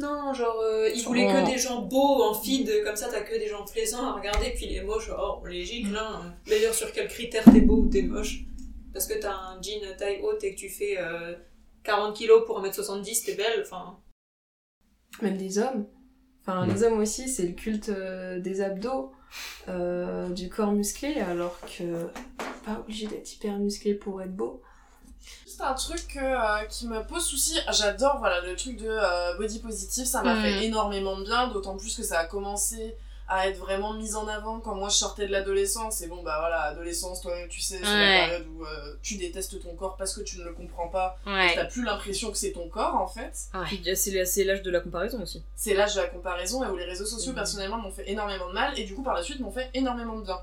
Non, 0.00 0.32
genre, 0.34 0.58
euh, 0.60 0.90
il 0.92 1.02
voulait 1.04 1.26
Oh. 1.28 1.32
que 1.46 1.52
des 1.52 1.58
gens 1.58 1.82
beaux 1.82 2.22
en 2.24 2.34
feed, 2.34 2.68
comme 2.84 2.96
ça 2.96 3.08
t'as 3.08 3.20
que 3.20 3.38
des 3.38 3.46
gens 3.46 3.64
plaisants 3.64 4.06
à 4.06 4.12
regarder, 4.14 4.50
puis 4.56 4.66
les 4.66 4.80
moches, 4.80 5.10
oh, 5.16 5.38
on 5.42 5.44
les 5.46 5.64
gicle, 5.64 5.96
hein. 5.96 6.34
D'ailleurs, 6.48 6.74
sur 6.74 6.90
quels 6.90 7.06
critères 7.06 7.44
t'es 7.44 7.60
beau 7.60 7.76
ou 7.76 7.86
t'es 7.88 8.02
moche? 8.02 8.40
Parce 8.94 9.06
que 9.06 9.20
t'as 9.20 9.34
un 9.34 9.60
jean 9.60 9.80
taille 9.98 10.20
haute 10.22 10.42
et 10.44 10.54
que 10.54 10.58
tu 10.60 10.70
fais 10.70 10.96
euh, 10.98 11.34
40 11.82 12.16
kilos 12.16 12.44
pour 12.46 12.62
1m70, 12.62 13.26
t'es 13.26 13.34
belle, 13.34 13.60
enfin... 13.62 13.98
Même 15.20 15.36
des 15.36 15.58
hommes. 15.58 15.86
Enfin, 16.40 16.66
les 16.66 16.82
hommes 16.82 16.98
aussi, 17.00 17.28
c'est 17.28 17.46
le 17.46 17.52
culte 17.52 17.88
euh, 17.90 18.38
des 18.40 18.60
abdos, 18.62 19.12
euh, 19.68 20.28
du 20.30 20.48
corps 20.48 20.72
musclé, 20.72 21.20
alors 21.20 21.58
que 21.60 22.06
pas 22.64 22.78
obligé 22.80 23.06
d'être 23.06 23.30
hyper 23.34 23.58
musclé 23.58 23.94
pour 23.94 24.22
être 24.22 24.34
beau. 24.34 24.62
C'est 25.46 25.62
un 25.62 25.74
truc 25.74 26.16
euh, 26.16 26.64
qui 26.68 26.86
me 26.86 27.00
pose 27.06 27.24
souci. 27.24 27.58
J'adore 27.72 28.18
voilà 28.18 28.40
le 28.42 28.54
truc 28.56 28.76
de 28.76 28.88
euh, 28.88 29.36
body 29.38 29.60
positive, 29.60 30.04
ça 30.04 30.22
m'a 30.22 30.34
Mm. 30.34 30.42
fait 30.42 30.64
énormément 30.66 31.18
de 31.18 31.24
bien, 31.24 31.48
d'autant 31.48 31.76
plus 31.76 31.96
que 31.96 32.02
ça 32.02 32.18
a 32.20 32.24
commencé 32.26 32.94
à 33.28 33.48
être 33.48 33.56
vraiment 33.58 33.94
mis 33.94 34.14
en 34.16 34.28
avant 34.28 34.60
quand 34.60 34.74
moi 34.74 34.88
je 34.90 34.96
sortais 34.96 35.26
de 35.26 35.32
l'adolescence. 35.32 36.02
Et 36.02 36.08
bon 36.08 36.22
bah 36.22 36.36
voilà, 36.40 36.62
adolescence, 36.62 37.20
toi-même 37.22 37.48
tu 37.48 37.60
sais, 37.60 37.78
c'est 37.78 37.84
Ouais. 37.84 38.18
la 38.20 38.26
période 38.28 38.46
où 38.48 38.64
euh, 38.64 38.94
tu 39.02 39.16
détestes 39.16 39.60
ton 39.62 39.74
corps 39.74 39.96
parce 39.96 40.14
que 40.14 40.20
tu 40.22 40.38
ne 40.38 40.44
le 40.44 40.52
comprends 40.52 40.88
pas. 40.88 41.16
ouais. 41.26 41.54
T'as 41.54 41.64
plus 41.64 41.82
l'impression 41.84 42.30
que 42.30 42.36
c'est 42.36 42.52
ton 42.52 42.68
corps 42.68 42.94
en 42.96 43.06
fait. 43.08 43.32
Puis, 43.66 43.82
C'est 43.96 44.24
c'est 44.26 44.44
l'âge 44.44 44.62
de 44.62 44.70
la 44.70 44.80
comparaison 44.80 45.22
aussi. 45.22 45.42
C'est 45.56 45.74
l'âge 45.74 45.94
de 45.94 46.00
la 46.00 46.06
comparaison 46.08 46.62
et 46.64 46.68
où 46.68 46.76
les 46.76 46.84
réseaux 46.84 47.06
sociaux 47.06 47.30
Mhm. 47.32 47.36
personnellement 47.36 47.78
m'ont 47.78 47.92
fait 47.92 48.08
énormément 48.10 48.48
de 48.48 48.54
mal 48.54 48.78
et 48.78 48.84
du 48.84 48.94
coup 48.94 49.02
par 49.02 49.14
la 49.14 49.22
suite 49.22 49.40
m'ont 49.40 49.50
fait 49.52 49.70
énormément 49.74 50.18
de 50.18 50.24
bien. 50.24 50.38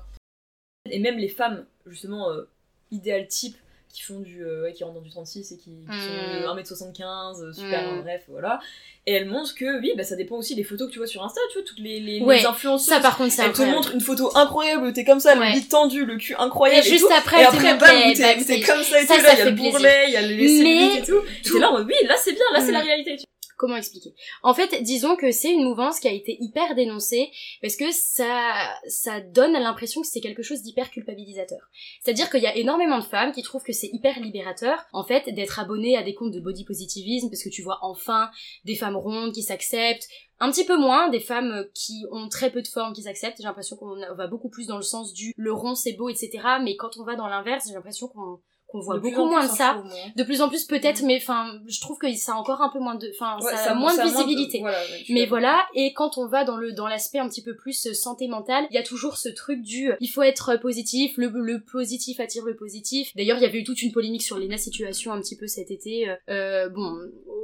Et 0.90 0.98
même 0.98 1.18
les 1.18 1.28
femmes, 1.28 1.64
justement, 1.86 2.30
euh, 2.30 2.48
idéal 2.90 3.28
type, 3.28 3.56
qui 3.92 4.02
font 4.02 4.20
du 4.20 4.42
euh, 4.44 4.62
ouais, 4.62 4.72
qui 4.72 4.82
rentrent 4.84 4.94
dans 4.96 5.00
du 5.02 5.10
36 5.10 5.52
et 5.52 5.56
qui, 5.58 5.64
qui 5.64 5.70
Mm. 5.86 6.00
sont 6.00 6.54
de 6.54 6.60
1m75 6.62 7.42
euh, 7.44 7.52
super 7.52 7.92
Mm. 7.92 8.00
bref 8.02 8.22
voilà 8.28 8.58
et 9.06 9.12
elles 9.12 9.26
montrent 9.28 9.54
que 9.54 9.80
oui 9.80 9.92
bah 9.96 10.04
ça 10.04 10.16
dépend 10.16 10.36
aussi 10.36 10.54
des 10.54 10.64
photos 10.64 10.88
que 10.88 10.92
tu 10.92 10.98
vois 10.98 11.06
sur 11.06 11.22
Insta 11.24 11.40
tu 11.52 11.58
vois 11.58 11.66
toutes 11.66 11.78
les, 11.80 12.00
les, 12.00 12.20
Ouais, 12.20 12.38
les 12.38 12.46
influenceuses 12.46 12.86
Ça 12.88 13.00
par 13.00 13.16
contre, 13.18 13.32
c'est 13.32 13.44
elles 13.44 13.52
te 13.52 13.62
montrent 13.62 13.92
une 13.94 14.00
photo 14.00 14.30
incroyable 14.36 14.92
t'es 14.92 15.04
comme 15.04 15.20
ça 15.20 15.36
Ouais. 15.38 15.48
le 15.50 15.54
lit 15.56 15.68
tendu 15.68 16.04
le 16.06 16.16
cul 16.16 16.34
incroyable 16.38 16.84
Et 16.84 16.88
et, 16.88 16.90
juste 16.90 17.06
tout. 17.06 17.12
après, 17.14 17.36
et 17.36 17.40
elle 17.40 17.46
après 17.48 17.72
montre 17.74 17.86
bam 17.86 18.44
t'es 18.46 18.60
comme 18.62 18.82
ça 18.82 19.02
et 19.02 19.06
Ça, 19.06 19.14
tout 19.16 19.20
ça 19.20 19.26
là 19.28 19.32
il 19.34 19.38
y 19.38 19.42
a 19.42 19.44
le 19.44 19.50
bourrelet 19.52 20.04
il 20.08 20.12
y 20.12 20.16
a 20.16 20.22
les 20.22 20.62
Mais- 20.62 20.98
et 20.98 21.02
tout 21.02 21.18
et 21.18 21.42
tout- 21.42 21.52
t'es 21.54 21.58
là 21.60 21.72
oui 21.86 21.94
là 22.06 22.14
c'est 22.16 22.32
bien 22.32 22.44
là 22.52 22.60
c'est 22.60 22.70
Mm. 22.70 22.74
la 22.74 22.80
réalité 22.80 23.16
comment 23.62 23.76
expliquer? 23.76 24.12
En 24.42 24.54
fait, 24.54 24.82
disons 24.82 25.14
que 25.14 25.30
c'est 25.30 25.52
une 25.52 25.62
mouvance 25.62 26.00
qui 26.00 26.08
a 26.08 26.12
été 26.12 26.36
hyper 26.40 26.74
dénoncée 26.74 27.30
parce 27.62 27.76
que 27.76 27.92
ça, 27.92 28.74
ça 28.88 29.20
donne 29.20 29.52
l'impression 29.52 30.00
que 30.00 30.08
c'est 30.08 30.20
quelque 30.20 30.42
chose 30.42 30.62
d'hyper 30.62 30.90
culpabilisateur. 30.90 31.60
C'est-à-dire 32.02 32.28
qu'il 32.28 32.42
y 32.42 32.46
a 32.48 32.56
énormément 32.56 32.98
de 32.98 33.04
femmes 33.04 33.30
qui 33.30 33.42
trouvent 33.42 33.62
que 33.62 33.72
c'est 33.72 33.90
hyper 33.92 34.18
libérateur, 34.18 34.84
en 34.92 35.04
fait, 35.04 35.32
d'être 35.32 35.60
abonnées 35.60 35.96
à 35.96 36.02
des 36.02 36.14
comptes 36.14 36.32
de 36.32 36.40
body 36.40 36.64
positivisme 36.64 37.30
parce 37.30 37.44
que 37.44 37.50
tu 37.50 37.62
vois 37.62 37.78
enfin 37.82 38.30
des 38.64 38.74
femmes 38.74 38.96
rondes 38.96 39.32
qui 39.32 39.44
s'acceptent, 39.44 40.08
un 40.40 40.50
petit 40.50 40.64
peu 40.64 40.76
moins 40.76 41.08
des 41.08 41.20
femmes 41.20 41.66
qui 41.72 42.04
ont 42.10 42.28
très 42.28 42.50
peu 42.50 42.62
de 42.62 42.68
formes 42.68 42.94
qui 42.94 43.02
s'acceptent. 43.02 43.36
J'ai 43.38 43.44
l'impression 43.44 43.76
qu'on 43.76 43.94
va 44.16 44.26
beaucoup 44.26 44.50
plus 44.50 44.66
dans 44.66 44.76
le 44.76 44.82
sens 44.82 45.12
du 45.12 45.32
le 45.36 45.52
rond 45.52 45.76
c'est 45.76 45.92
beau, 45.92 46.08
etc. 46.08 46.40
Mais 46.60 46.74
quand 46.74 46.96
on 46.98 47.04
va 47.04 47.14
dans 47.14 47.28
l'inverse, 47.28 47.66
j'ai 47.68 47.74
l'impression 47.74 48.08
qu'on 48.08 48.40
qu'on 48.72 48.80
voit 48.80 48.96
De 48.96 49.00
beaucoup 49.00 49.26
moins 49.26 49.44
de 49.46 49.50
hein, 49.50 49.54
ça. 49.54 49.74
trouve. 49.78 49.92
De 50.16 50.22
plus 50.24 50.40
en 50.42 50.48
plus 50.48 50.64
peut-être, 50.64 51.02
mais 51.02 51.16
enfin, 51.18 51.60
je 51.68 51.80
trouve 51.80 51.98
que 51.98 52.12
ça 52.14 52.32
a 52.32 52.36
encore 52.36 52.60
un 52.62 52.70
peu 52.70 52.78
moins 52.80 52.96
de, 52.96 53.08
enfin, 53.14 53.36
Ouais, 53.44 53.54
ça, 53.54 53.72
a 53.72 53.74
moins 53.74 53.94
de 53.96 54.02
visibilité. 54.02 54.58
voilà, 54.60 54.78
ouais, 54.80 55.04
Mais 55.10 55.26
voilà, 55.26 55.66
et 55.74 55.92
quand 55.92 56.18
on 56.18 56.26
va 56.26 56.44
dans 56.44 56.56
le 56.56 56.72
dans 56.72 56.88
l'aspect 56.88 57.18
un 57.18 57.28
petit 57.28 57.42
peu 57.42 57.54
plus 57.54 57.86
euh, 57.86 57.94
santé 57.94 58.26
mentale, 58.26 58.66
il 58.70 58.74
y 58.74 58.78
a 58.78 58.82
toujours 58.82 59.16
ce 59.16 59.28
truc 59.28 59.62
du 59.62 59.92
euh, 59.92 59.96
il 60.00 60.08
faut 60.08 60.22
être 60.22 60.56
positif, 60.56 61.12
le, 61.16 61.28
le 61.28 61.62
positif 61.62 62.18
attire 62.18 62.44
le 62.44 62.56
positif. 62.56 63.12
D'ailleurs, 63.14 63.36
il 63.38 63.42
y 63.42 63.46
avait 63.46 63.58
eu 63.58 63.64
toute 63.64 63.82
une 63.82 63.92
polémique 63.92 64.22
sur 64.22 64.38
Lena 64.38 64.56
Situation 64.56 65.12
un 65.12 65.20
petit 65.20 65.36
peu 65.36 65.46
cet 65.46 65.70
été. 65.70 66.08
euh, 66.08 66.16
euh, 66.30 66.68
bon, 66.70 66.96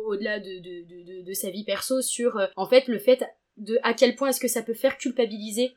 au-delà 0.06 0.40
de, 0.40 0.44
de, 0.60 1.20
de, 1.20 1.26
de, 1.26 1.32
sa 1.34 1.50
vie 1.50 1.64
perso, 1.64 2.00
sur 2.02 2.36
euh, 2.38 2.46
en 2.56 2.66
fait 2.66 2.88
le 2.88 2.98
fait 2.98 3.22
de 3.56 3.78
à 3.82 3.92
quel 3.94 4.14
point 4.16 4.28
est-ce 4.28 4.40
que 4.40 4.48
ça 4.48 4.62
peut 4.62 4.74
faire 4.74 4.96
culpabiliser 4.98 5.74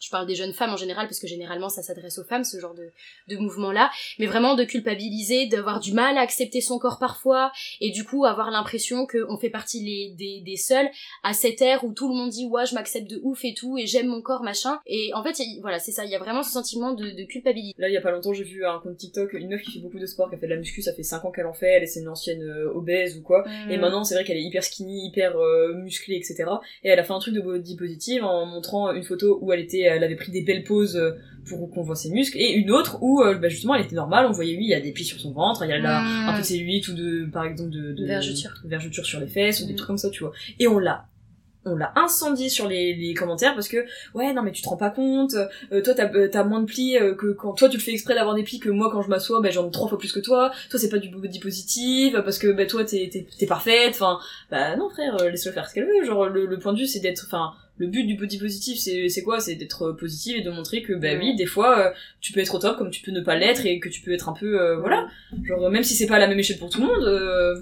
je 0.00 0.10
parle 0.10 0.26
des 0.26 0.34
jeunes 0.34 0.52
femmes 0.52 0.70
en 0.72 0.76
général 0.76 1.06
parce 1.06 1.18
que 1.20 1.26
généralement 1.26 1.68
ça 1.68 1.82
s'adresse 1.82 2.18
aux 2.18 2.24
femmes 2.24 2.44
ce 2.44 2.58
genre 2.60 2.74
de, 2.74 2.90
de 3.28 3.36
mouvement 3.36 3.72
là 3.72 3.90
mais 4.18 4.26
vraiment 4.26 4.54
de 4.54 4.64
culpabiliser 4.64 5.46
d'avoir 5.46 5.80
du 5.80 5.92
mal 5.92 6.16
à 6.18 6.20
accepter 6.20 6.60
son 6.60 6.78
corps 6.78 6.98
parfois 6.98 7.52
et 7.80 7.90
du 7.90 8.04
coup 8.04 8.24
avoir 8.24 8.50
l'impression 8.50 9.06
qu'on 9.06 9.36
fait 9.38 9.50
partie 9.50 9.84
les, 9.84 10.14
des, 10.16 10.42
des 10.44 10.56
seuls 10.56 10.88
à 11.22 11.32
cette 11.32 11.60
ère 11.62 11.84
où 11.84 11.92
tout 11.92 12.08
le 12.08 12.14
monde 12.14 12.30
dit 12.30 12.46
ouais 12.46 12.66
je 12.66 12.74
m'accepte 12.74 13.08
de 13.10 13.20
ouf 13.22 13.44
et 13.44 13.54
tout 13.54 13.76
et 13.78 13.86
j'aime 13.86 14.06
mon 14.08 14.22
corps 14.22 14.42
machin 14.42 14.80
et 14.86 15.10
en 15.14 15.22
fait 15.22 15.38
il- 15.38 15.60
voilà 15.60 15.78
c'est 15.78 15.92
ça 15.92 16.04
il 16.04 16.10
y 16.10 16.14
a 16.14 16.18
vraiment 16.18 16.42
ce 16.42 16.52
sentiment 16.52 16.92
de, 16.92 17.10
de 17.10 17.24
culpabilité 17.24 17.74
Là, 17.78 17.88
il 17.88 17.92
y 17.92 17.96
a 17.96 18.00
pas 18.00 18.10
longtemps, 18.10 18.32
j'ai 18.32 18.44
vu 18.44 18.64
un 18.66 18.78
compte 18.80 18.96
TikTok, 18.96 19.32
une 19.34 19.48
meuf 19.48 19.62
qui 19.62 19.72
fait 19.72 19.80
beaucoup 19.80 19.98
de 19.98 20.06
sport, 20.06 20.28
qui 20.28 20.34
a 20.36 20.38
fait 20.38 20.46
de 20.46 20.52
la 20.52 20.58
muscu, 20.58 20.82
ça 20.82 20.92
fait 20.94 21.02
5 21.02 21.24
ans 21.24 21.30
qu'elle 21.30 21.46
en 21.46 21.52
fait, 21.52 21.66
elle 21.66 21.88
c'est 21.88 22.00
une 22.00 22.08
ancienne 22.08 22.42
euh, 22.42 22.72
obèse 22.74 23.16
ou 23.16 23.22
quoi. 23.22 23.44
Mm. 23.46 23.70
Et 23.70 23.78
maintenant, 23.78 24.04
c'est 24.04 24.14
vrai 24.14 24.24
qu'elle 24.24 24.36
est 24.36 24.42
hyper 24.42 24.64
skinny, 24.64 25.06
hyper 25.06 25.36
euh, 25.36 25.74
musclée, 25.74 26.16
etc. 26.16 26.44
Et 26.82 26.88
elle 26.88 26.98
a 26.98 27.04
fait 27.04 27.12
un 27.12 27.18
truc 27.18 27.34
de 27.34 27.40
body 27.40 27.76
positive 27.76 28.24
en 28.24 28.46
montrant 28.46 28.90
une 28.92 29.02
photo 29.04 29.38
où 29.42 29.52
elle 29.52 29.60
était, 29.60 29.77
elle 29.80 30.04
avait 30.04 30.16
pris 30.16 30.32
des 30.32 30.42
belles 30.42 30.64
poses 30.64 30.96
euh, 30.96 31.12
pour 31.48 31.70
qu'on 31.70 31.82
voit 31.82 31.96
ses 31.96 32.10
muscles, 32.10 32.36
et 32.38 32.52
une 32.52 32.70
autre 32.70 32.98
où, 33.02 33.22
euh, 33.22 33.38
bah, 33.38 33.48
justement, 33.48 33.74
elle 33.74 33.84
était 33.84 33.96
normale, 33.96 34.26
on 34.26 34.32
voyait, 34.32 34.56
oui, 34.56 34.64
il 34.64 34.68
y 34.70 34.74
a 34.74 34.80
des 34.80 34.92
plis 34.92 35.04
sur 35.04 35.18
son 35.18 35.32
ventre, 35.32 35.64
il 35.64 35.70
y 35.70 35.72
a 35.72 35.78
là, 35.78 36.02
Mm. 36.02 36.28
un 36.28 36.32
peu 36.34 36.40
de 36.40 36.44
cellulite 36.46 36.88
ou 36.88 36.94
de, 36.94 37.26
par 37.32 37.44
exemple, 37.44 37.70
de, 37.70 37.92
de 37.92 38.04
Vergeture. 38.06 38.52
de 38.62 38.68
vergeture 38.68 39.06
sur 39.06 39.18
les 39.20 39.26
fesses 39.28 39.62
ou 39.62 39.66
des 39.66 39.72
Mm. 39.72 39.76
trucs 39.76 39.86
comme 39.86 39.98
ça, 39.98 40.10
tu 40.10 40.22
vois. 40.24 40.32
Et 40.58 40.68
on 40.68 40.78
l'a 40.78 41.06
on 41.64 41.76
l'a 41.76 41.92
incendié 41.96 42.48
sur 42.48 42.68
les, 42.68 42.94
les 42.94 43.14
commentaires 43.14 43.54
parce 43.54 43.68
que 43.68 43.84
ouais 44.14 44.32
non 44.32 44.42
mais 44.42 44.52
tu 44.52 44.62
te 44.62 44.68
rends 44.68 44.76
pas 44.76 44.90
compte 44.90 45.34
euh, 45.72 45.82
toi 45.82 45.92
t'as 45.94 46.10
euh, 46.14 46.28
t'as 46.30 46.44
moins 46.44 46.60
de 46.60 46.66
plis 46.66 46.96
euh, 46.96 47.14
que 47.14 47.32
quand 47.32 47.52
toi 47.52 47.68
tu 47.68 47.76
le 47.76 47.82
fais 47.82 47.92
exprès 47.92 48.14
d'avoir 48.14 48.34
des 48.34 48.44
plis 48.44 48.58
que 48.58 48.70
moi 48.70 48.90
quand 48.90 49.02
je 49.02 49.08
m'assois 49.08 49.40
ben 49.40 49.50
j'en 49.52 49.66
ai 49.68 49.70
trois 49.70 49.88
fois 49.88 49.98
plus 49.98 50.12
que 50.12 50.20
toi. 50.20 50.50
Toi 50.70 50.78
c'est 50.78 50.88
pas 50.88 50.98
du 50.98 51.08
body 51.08 51.40
positif 51.40 52.14
parce 52.14 52.38
que 52.38 52.48
ben 52.52 52.66
toi 52.66 52.84
t'es 52.84 53.08
t'es 53.12 53.26
t'es 53.38 53.46
parfaite. 53.46 53.90
Enfin 53.90 54.18
bah 54.50 54.76
non 54.76 54.88
frère 54.88 55.20
euh, 55.20 55.30
laisse-le 55.30 55.52
faire 55.52 55.68
ce 55.68 55.74
qu'elle 55.74 55.86
veut. 55.86 56.04
Genre 56.04 56.26
le, 56.28 56.46
le 56.46 56.58
point 56.58 56.72
de 56.72 56.78
vue 56.78 56.86
c'est 56.86 57.00
d'être 57.00 57.24
enfin 57.26 57.52
le 57.76 57.86
but 57.86 58.04
du 58.04 58.16
body 58.16 58.38
positif 58.38 58.78
c'est 58.78 59.08
c'est 59.08 59.22
quoi? 59.22 59.38
C'est 59.40 59.54
d'être 59.56 59.92
positif 59.92 60.36
et 60.36 60.42
de 60.42 60.50
montrer 60.50 60.82
que 60.82 60.92
bah 60.94 61.14
oui 61.18 61.36
des 61.36 61.46
fois 61.46 61.78
euh, 61.78 61.90
tu 62.20 62.32
peux 62.32 62.40
être 62.40 62.54
au 62.54 62.58
top 62.58 62.78
comme 62.78 62.90
tu 62.90 63.02
peux 63.02 63.12
ne 63.12 63.20
pas 63.20 63.36
l'être 63.36 63.66
et 63.66 63.78
que 63.78 63.88
tu 63.88 64.00
peux 64.00 64.12
être 64.12 64.28
un 64.28 64.32
peu 64.32 64.60
euh, 64.60 64.78
voilà. 64.78 65.06
Genre 65.44 65.70
même 65.70 65.82
si 65.84 65.94
c'est 65.94 66.06
pas 66.06 66.16
à 66.16 66.18
la 66.20 66.28
même 66.28 66.38
échelle 66.38 66.58
pour 66.58 66.70
tout 66.70 66.80
le 66.80 66.86
monde 66.86 67.04
euh, 67.04 67.54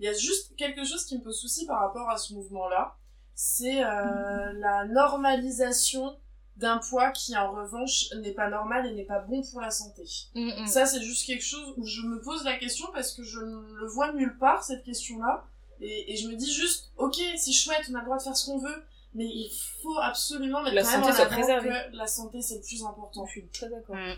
Il 0.00 0.04
y 0.06 0.08
a 0.08 0.12
juste 0.12 0.54
quelque 0.56 0.84
chose 0.84 1.04
qui 1.04 1.16
me 1.18 1.22
pose 1.24 1.36
souci 1.36 1.66
par 1.66 1.80
rapport 1.80 2.08
à 2.08 2.16
ce 2.16 2.34
mouvement-là, 2.34 2.94
c'est 3.40 3.84
euh, 3.84 4.52
la 4.54 4.84
normalisation 4.86 6.18
d'un 6.56 6.78
poids 6.78 7.12
qui 7.12 7.36
en 7.36 7.52
revanche 7.52 8.06
n'est 8.20 8.32
pas 8.32 8.50
normal 8.50 8.84
et 8.86 8.92
n'est 8.94 9.04
pas 9.04 9.20
bon 9.20 9.42
pour 9.48 9.60
la 9.60 9.70
santé. 9.70 10.02
Mm, 10.34 10.62
mm. 10.62 10.66
Ça 10.66 10.86
c'est 10.86 11.00
juste 11.00 11.24
quelque 11.24 11.44
chose 11.44 11.72
où 11.76 11.84
je 11.86 12.02
me 12.02 12.20
pose 12.20 12.42
la 12.42 12.58
question 12.58 12.86
parce 12.92 13.12
que 13.14 13.22
je 13.22 13.38
ne 13.38 13.74
le 13.74 13.86
vois 13.86 14.12
nulle 14.12 14.36
part 14.38 14.64
cette 14.64 14.82
question-là 14.82 15.44
et, 15.80 16.12
et 16.12 16.16
je 16.16 16.26
me 16.26 16.34
dis 16.34 16.52
juste 16.52 16.90
ok 16.96 17.14
c'est 17.36 17.52
chouette 17.52 17.86
on 17.92 17.94
a 17.94 17.98
le 18.00 18.04
droit 18.06 18.16
de 18.18 18.22
faire 18.22 18.36
ce 18.36 18.46
qu'on 18.46 18.58
veut 18.58 18.82
mais 19.14 19.26
il 19.26 19.52
faut 19.82 19.98
absolument 20.00 20.60
mettre 20.64 20.74
La 20.74 20.82
quand 20.82 20.90
même 20.90 21.04
santé 21.04 21.22
en 21.22 21.48
avant 21.48 21.62
que 21.62 21.96
la 21.96 22.06
santé 22.08 22.42
c'est 22.42 22.56
le 22.56 22.62
plus 22.62 22.82
important. 22.84 23.24
je 23.26 23.30
suis 23.30 23.46
très 23.50 23.68
d'accord 23.68 23.94
Mm. 23.94 24.14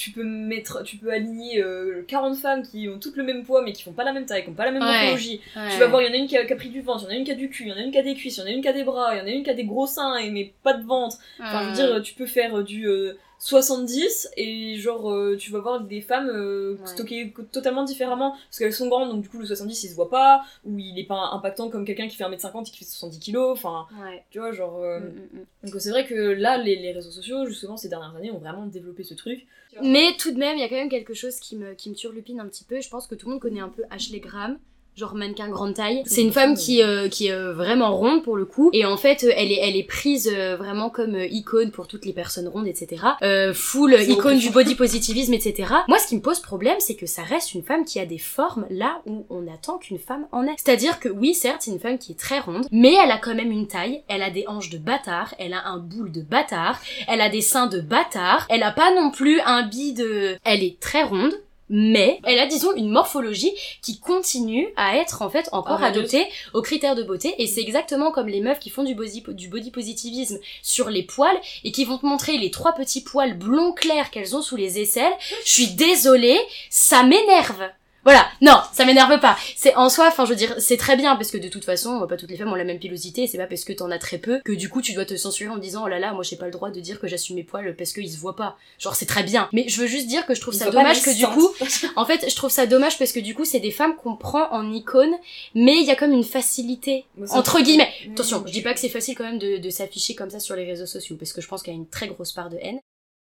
Tu 0.00 0.10
peux 0.12 0.24
mettre 0.24 0.82
tu 0.82 0.96
peux 0.96 1.12
aligner 1.12 1.62
euh, 1.62 2.02
40 2.08 2.36
femmes 2.36 2.62
qui 2.62 2.88
ont 2.88 2.98
toutes 2.98 3.16
le 3.16 3.22
même 3.24 3.44
poids 3.44 3.60
mais 3.62 3.72
qui 3.72 3.82
font 3.82 3.92
pas 3.92 4.04
la 4.04 4.12
même 4.12 4.24
taille 4.24 4.42
qui 4.44 4.48
ont 4.50 4.54
pas 4.54 4.64
la 4.64 4.70
même 4.72 4.82
Ouais. 4.82 4.88
morphologie 4.88 5.40
Ouais. 5.56 5.68
tu 5.72 5.78
vas 5.78 5.86
voir 5.88 6.00
il 6.02 6.06
y 6.06 6.10
en 6.10 6.14
a 6.14 6.16
une 6.16 6.26
qui 6.26 6.36
a, 6.36 6.44
qui 6.46 6.52
a 6.52 6.56
pris 6.56 6.70
du 6.70 6.80
ventre 6.80 7.04
il 7.04 7.04
y 7.04 7.08
en 7.08 7.10
a 7.10 7.18
une 7.18 7.24
qui 7.24 7.32
a 7.32 7.34
du 7.34 7.50
cul 7.50 7.64
il 7.64 7.68
y 7.68 7.72
en 7.72 7.76
a 7.76 7.80
une 7.80 7.90
qui 7.92 7.98
a 7.98 8.02
des 8.02 8.14
cuisses 8.14 8.38
il 8.38 8.40
y 8.40 8.42
en 8.44 8.46
a 8.46 8.50
une 8.50 8.62
qui 8.62 8.68
a 8.68 8.72
des 8.72 8.84
bras 8.84 9.14
il 9.14 9.18
y 9.18 9.20
en 9.20 9.26
a 9.26 9.30
une 9.30 9.42
qui 9.44 9.50
a 9.50 9.54
des 9.54 9.64
gros 9.64 9.86
seins 9.86 10.16
et 10.16 10.30
mais 10.30 10.52
pas 10.62 10.72
de 10.74 10.84
ventre 10.84 11.18
enfin 11.40 11.62
je 11.62 11.66
veux 11.68 11.72
dire 11.74 12.02
tu 12.02 12.14
peux 12.14 12.26
faire 12.26 12.62
du 12.64 12.86
euh, 12.88 13.18
70 13.40 14.28
et 14.36 14.76
genre 14.76 15.10
euh, 15.10 15.36
tu 15.36 15.50
vas 15.50 15.60
voir 15.60 15.80
des 15.80 16.00
femmes 16.00 16.28
euh, 16.28 16.76
Ouais. 16.80 16.86
stockées 16.86 17.34
totalement 17.50 17.84
différemment 17.84 18.32
parce 18.32 18.58
qu'elles 18.58 18.72
sont 18.72 18.88
grandes 18.88 19.10
donc 19.10 19.22
du 19.22 19.28
coup 19.28 19.38
le 19.38 19.46
70 19.46 19.82
il 19.84 19.88
se 19.88 19.94
voit 19.94 20.10
pas 20.10 20.42
ou 20.64 20.78
il 20.78 20.98
est 20.98 21.04
pas 21.06 21.30
impactant 21.32 21.68
comme 21.70 21.84
quelqu'un 21.84 22.06
qui 22.06 22.16
fait 22.16 22.24
1m50 22.24 22.60
et 22.68 22.70
qui 22.70 22.76
fait 22.78 22.84
70 22.84 23.18
kilos 23.18 23.50
enfin 23.50 23.86
ouais. 24.04 24.22
tu 24.30 24.38
vois 24.38 24.52
genre 24.52 24.76
euh, 24.82 25.00
Mm, 25.00 25.04
mm, 25.04 25.40
mm. 25.64 25.70
donc 25.70 25.80
c'est 25.80 25.90
vrai 25.90 26.06
que 26.06 26.14
là 26.14 26.58
les, 26.58 26.76
les 26.76 26.92
réseaux 26.92 27.10
sociaux 27.10 27.46
justement 27.46 27.76
ces 27.76 27.88
dernières 27.88 28.14
années 28.14 28.30
ont 28.30 28.38
vraiment 28.38 28.66
développé 28.66 29.02
ce 29.04 29.14
truc 29.14 29.46
Mais 29.82 30.16
tout 30.18 30.32
de 30.32 30.38
même, 30.38 30.56
il 30.56 30.60
y 30.60 30.64
a 30.64 30.68
quand 30.68 30.74
même 30.74 30.88
quelque 30.90 31.14
chose 31.14 31.36
qui 31.40 31.56
me, 31.56 31.74
qui 31.74 31.90
me 31.90 31.94
turlupine 31.94 32.40
un 32.40 32.48
petit 32.48 32.64
peu. 32.64 32.80
Je 32.80 32.88
pense 32.90 33.06
que 33.06 33.14
tout 33.14 33.26
le 33.26 33.32
monde 33.34 33.40
connaît 33.40 33.60
un 33.60 33.68
peu 33.68 33.84
Ashley 33.88 34.18
Graham. 34.18 34.58
Genre 34.96 35.14
mannequin 35.14 35.48
grande 35.48 35.74
taille. 35.74 36.02
C'est 36.04 36.20
une 36.20 36.32
femme 36.32 36.56
qui, 36.56 36.82
euh, 36.82 37.08
qui 37.08 37.28
est 37.28 37.32
euh, 37.32 37.54
vraiment 37.54 37.96
ronde 37.96 38.22
pour 38.22 38.36
le 38.36 38.44
coup. 38.44 38.70
Et 38.72 38.84
en 38.84 38.96
fait, 38.96 39.24
euh, 39.24 39.32
elle 39.36 39.50
est, 39.50 39.58
elle 39.62 39.76
est 39.76 39.84
prise 39.86 40.30
vraiment 40.30 40.90
comme 40.90 41.16
icône 41.16 41.70
pour 41.70 41.86
toutes 41.86 42.04
les 42.04 42.12
personnes 42.12 42.48
rondes, 42.48 42.66
etc. 42.66 43.02
Euh, 43.22 43.54
full 43.54 43.94
icône 43.94 44.38
du 44.38 44.50
body 44.50 44.74
positivisme, 44.74 45.32
etc. 45.32 45.72
Moi, 45.88 45.98
ce 45.98 46.06
qui 46.06 46.16
me 46.16 46.20
pose 46.20 46.40
problème, 46.40 46.76
c'est 46.80 46.96
que 46.96 47.06
ça 47.06 47.22
reste 47.22 47.54
une 47.54 47.62
femme 47.62 47.84
qui 47.84 47.98
a 48.00 48.06
des 48.06 48.18
formes 48.18 48.66
là 48.68 49.00
où 49.06 49.26
on 49.30 49.46
attend 49.52 49.78
qu'une 49.78 49.98
femme 49.98 50.26
en 50.32 50.44
ait. 50.44 50.54
C'est-à-dire 50.56 51.00
que 51.00 51.08
oui, 51.08 51.34
certes, 51.34 51.62
c'est 51.62 51.70
une 51.70 51.80
femme 51.80 51.98
qui 51.98 52.12
est 52.12 52.18
très 52.18 52.40
ronde, 52.40 52.66
mais 52.72 52.94
elle 53.02 53.10
a 53.10 53.18
quand 53.18 53.34
même 53.34 53.52
une 53.52 53.68
taille, 53.68 54.02
elle 54.08 54.22
a 54.22 54.30
des 54.30 54.44
hanches 54.48 54.70
de 54.70 54.78
bâtard, 54.78 55.34
elle 55.38 55.54
a 55.54 55.66
un 55.66 55.78
boule 55.78 56.12
de 56.12 56.22
bâtard, 56.22 56.80
elle 57.08 57.20
a 57.20 57.28
des 57.28 57.42
seins 57.42 57.66
de 57.68 57.80
bâtard, 57.80 58.46
elle 58.50 58.62
a 58.62 58.72
pas 58.72 58.94
non 58.94 59.10
plus 59.10 59.40
un 59.40 59.66
bi 59.66 59.92
de... 59.92 60.36
Elle 60.44 60.62
est 60.62 60.78
très 60.80 61.04
ronde, 61.04 61.32
mais 61.70 62.20
elle 62.24 62.38
a 62.38 62.46
disons 62.46 62.74
une 62.74 62.90
morphologie 62.90 63.52
qui 63.80 63.98
continue 63.98 64.68
à 64.76 64.96
être 64.96 65.22
en 65.22 65.30
fait 65.30 65.48
encore 65.52 65.82
adoptée 65.82 66.26
aux 66.52 66.62
critères 66.62 66.96
de 66.96 67.02
beauté 67.02 67.34
et 67.38 67.46
c'est 67.46 67.60
exactement 67.60 68.10
comme 68.10 68.28
les 68.28 68.40
meufs 68.40 68.58
qui 68.58 68.70
font 68.70 68.84
du 68.84 68.94
body, 68.94 69.22
du 69.28 69.48
body 69.48 69.70
positivisme 69.70 70.38
sur 70.62 70.90
les 70.90 71.04
poils 71.04 71.40
et 71.64 71.72
qui 71.72 71.84
vont 71.84 71.98
te 71.98 72.06
montrer 72.06 72.36
les 72.36 72.50
trois 72.50 72.72
petits 72.72 73.02
poils 73.02 73.38
blond 73.38 73.72
clair 73.72 74.10
qu'elles 74.10 74.36
ont 74.36 74.42
sous 74.42 74.56
les 74.56 74.80
aisselles. 74.80 75.12
Je 75.44 75.50
suis 75.50 75.68
désolée, 75.68 76.38
ça 76.68 77.04
m'énerve. 77.04 77.70
Voilà, 78.04 78.26
non, 78.40 78.58
ça 78.72 78.86
m'énerve 78.86 79.20
pas. 79.20 79.36
C'est 79.56 79.74
en 79.74 79.90
soi, 79.90 80.08
enfin 80.08 80.24
je 80.24 80.30
veux 80.30 80.36
dire, 80.36 80.54
c'est 80.58 80.78
très 80.78 80.96
bien 80.96 81.16
parce 81.16 81.30
que 81.30 81.36
de 81.36 81.48
toute 81.48 81.64
façon, 81.64 82.06
pas 82.08 82.16
toutes 82.16 82.30
les 82.30 82.36
femmes 82.36 82.50
ont 82.50 82.54
la 82.54 82.64
même 82.64 82.78
pilosité, 82.78 83.24
et 83.24 83.26
c'est 83.26 83.36
pas 83.36 83.46
parce 83.46 83.64
que 83.64 83.72
t'en 83.72 83.90
as 83.90 83.98
très 83.98 84.18
peu 84.18 84.40
que 84.44 84.52
du 84.52 84.68
coup 84.70 84.80
tu 84.80 84.94
dois 84.94 85.04
te 85.04 85.16
censurer 85.16 85.50
en 85.50 85.58
disant 85.58 85.84
oh 85.84 85.88
là 85.88 85.98
là, 85.98 86.12
moi 86.12 86.22
j'ai 86.22 86.36
pas 86.36 86.46
le 86.46 86.50
droit 86.50 86.70
de 86.70 86.80
dire 86.80 86.98
que 86.98 87.06
j'assume 87.08 87.36
mes 87.36 87.44
poils 87.44 87.74
parce 87.76 87.92
qu'ils 87.92 88.10
se 88.10 88.18
voient 88.18 88.36
pas. 88.36 88.56
Genre 88.78 88.94
c'est 88.94 89.06
très 89.06 89.22
bien. 89.22 89.48
Mais 89.52 89.68
je 89.68 89.80
veux 89.80 89.86
juste 89.86 90.06
dire 90.06 90.24
que 90.26 90.34
je 90.34 90.40
trouve 90.40 90.54
ça 90.54 90.70
dommage 90.70 91.02
que 91.02 91.14
du 91.14 91.26
coup, 91.26 91.48
en 91.96 92.06
fait, 92.06 92.30
je 92.30 92.36
trouve 92.36 92.50
ça 92.50 92.66
dommage 92.66 92.98
parce 92.98 93.12
que 93.12 93.20
du 93.20 93.34
coup, 93.34 93.44
c'est 93.44 93.60
des 93.60 93.70
femmes 93.70 93.96
qu'on 93.96 94.16
prend 94.16 94.50
en 94.50 94.72
icône, 94.72 95.14
mais 95.54 95.76
il 95.78 95.84
y 95.84 95.90
a 95.90 95.96
comme 95.96 96.12
une 96.12 96.24
facilité 96.24 97.04
entre 97.30 97.60
guillemets. 97.60 97.92
Attention, 98.12 98.42
je 98.46 98.52
dis 98.52 98.62
pas 98.62 98.72
que 98.72 98.80
c'est 98.80 98.88
facile 98.88 99.14
quand 99.14 99.24
même 99.24 99.38
de, 99.38 99.58
de 99.58 99.70
s'afficher 99.70 100.14
comme 100.14 100.30
ça 100.30 100.40
sur 100.40 100.56
les 100.56 100.64
réseaux 100.64 100.86
sociaux 100.86 101.16
parce 101.16 101.32
que 101.32 101.40
je 101.40 101.48
pense 101.48 101.62
qu'il 101.62 101.72
y 101.72 101.76
a 101.76 101.78
une 101.78 101.88
très 101.88 102.08
grosse 102.08 102.32
part 102.32 102.48
de 102.48 102.56
haine. 102.62 102.80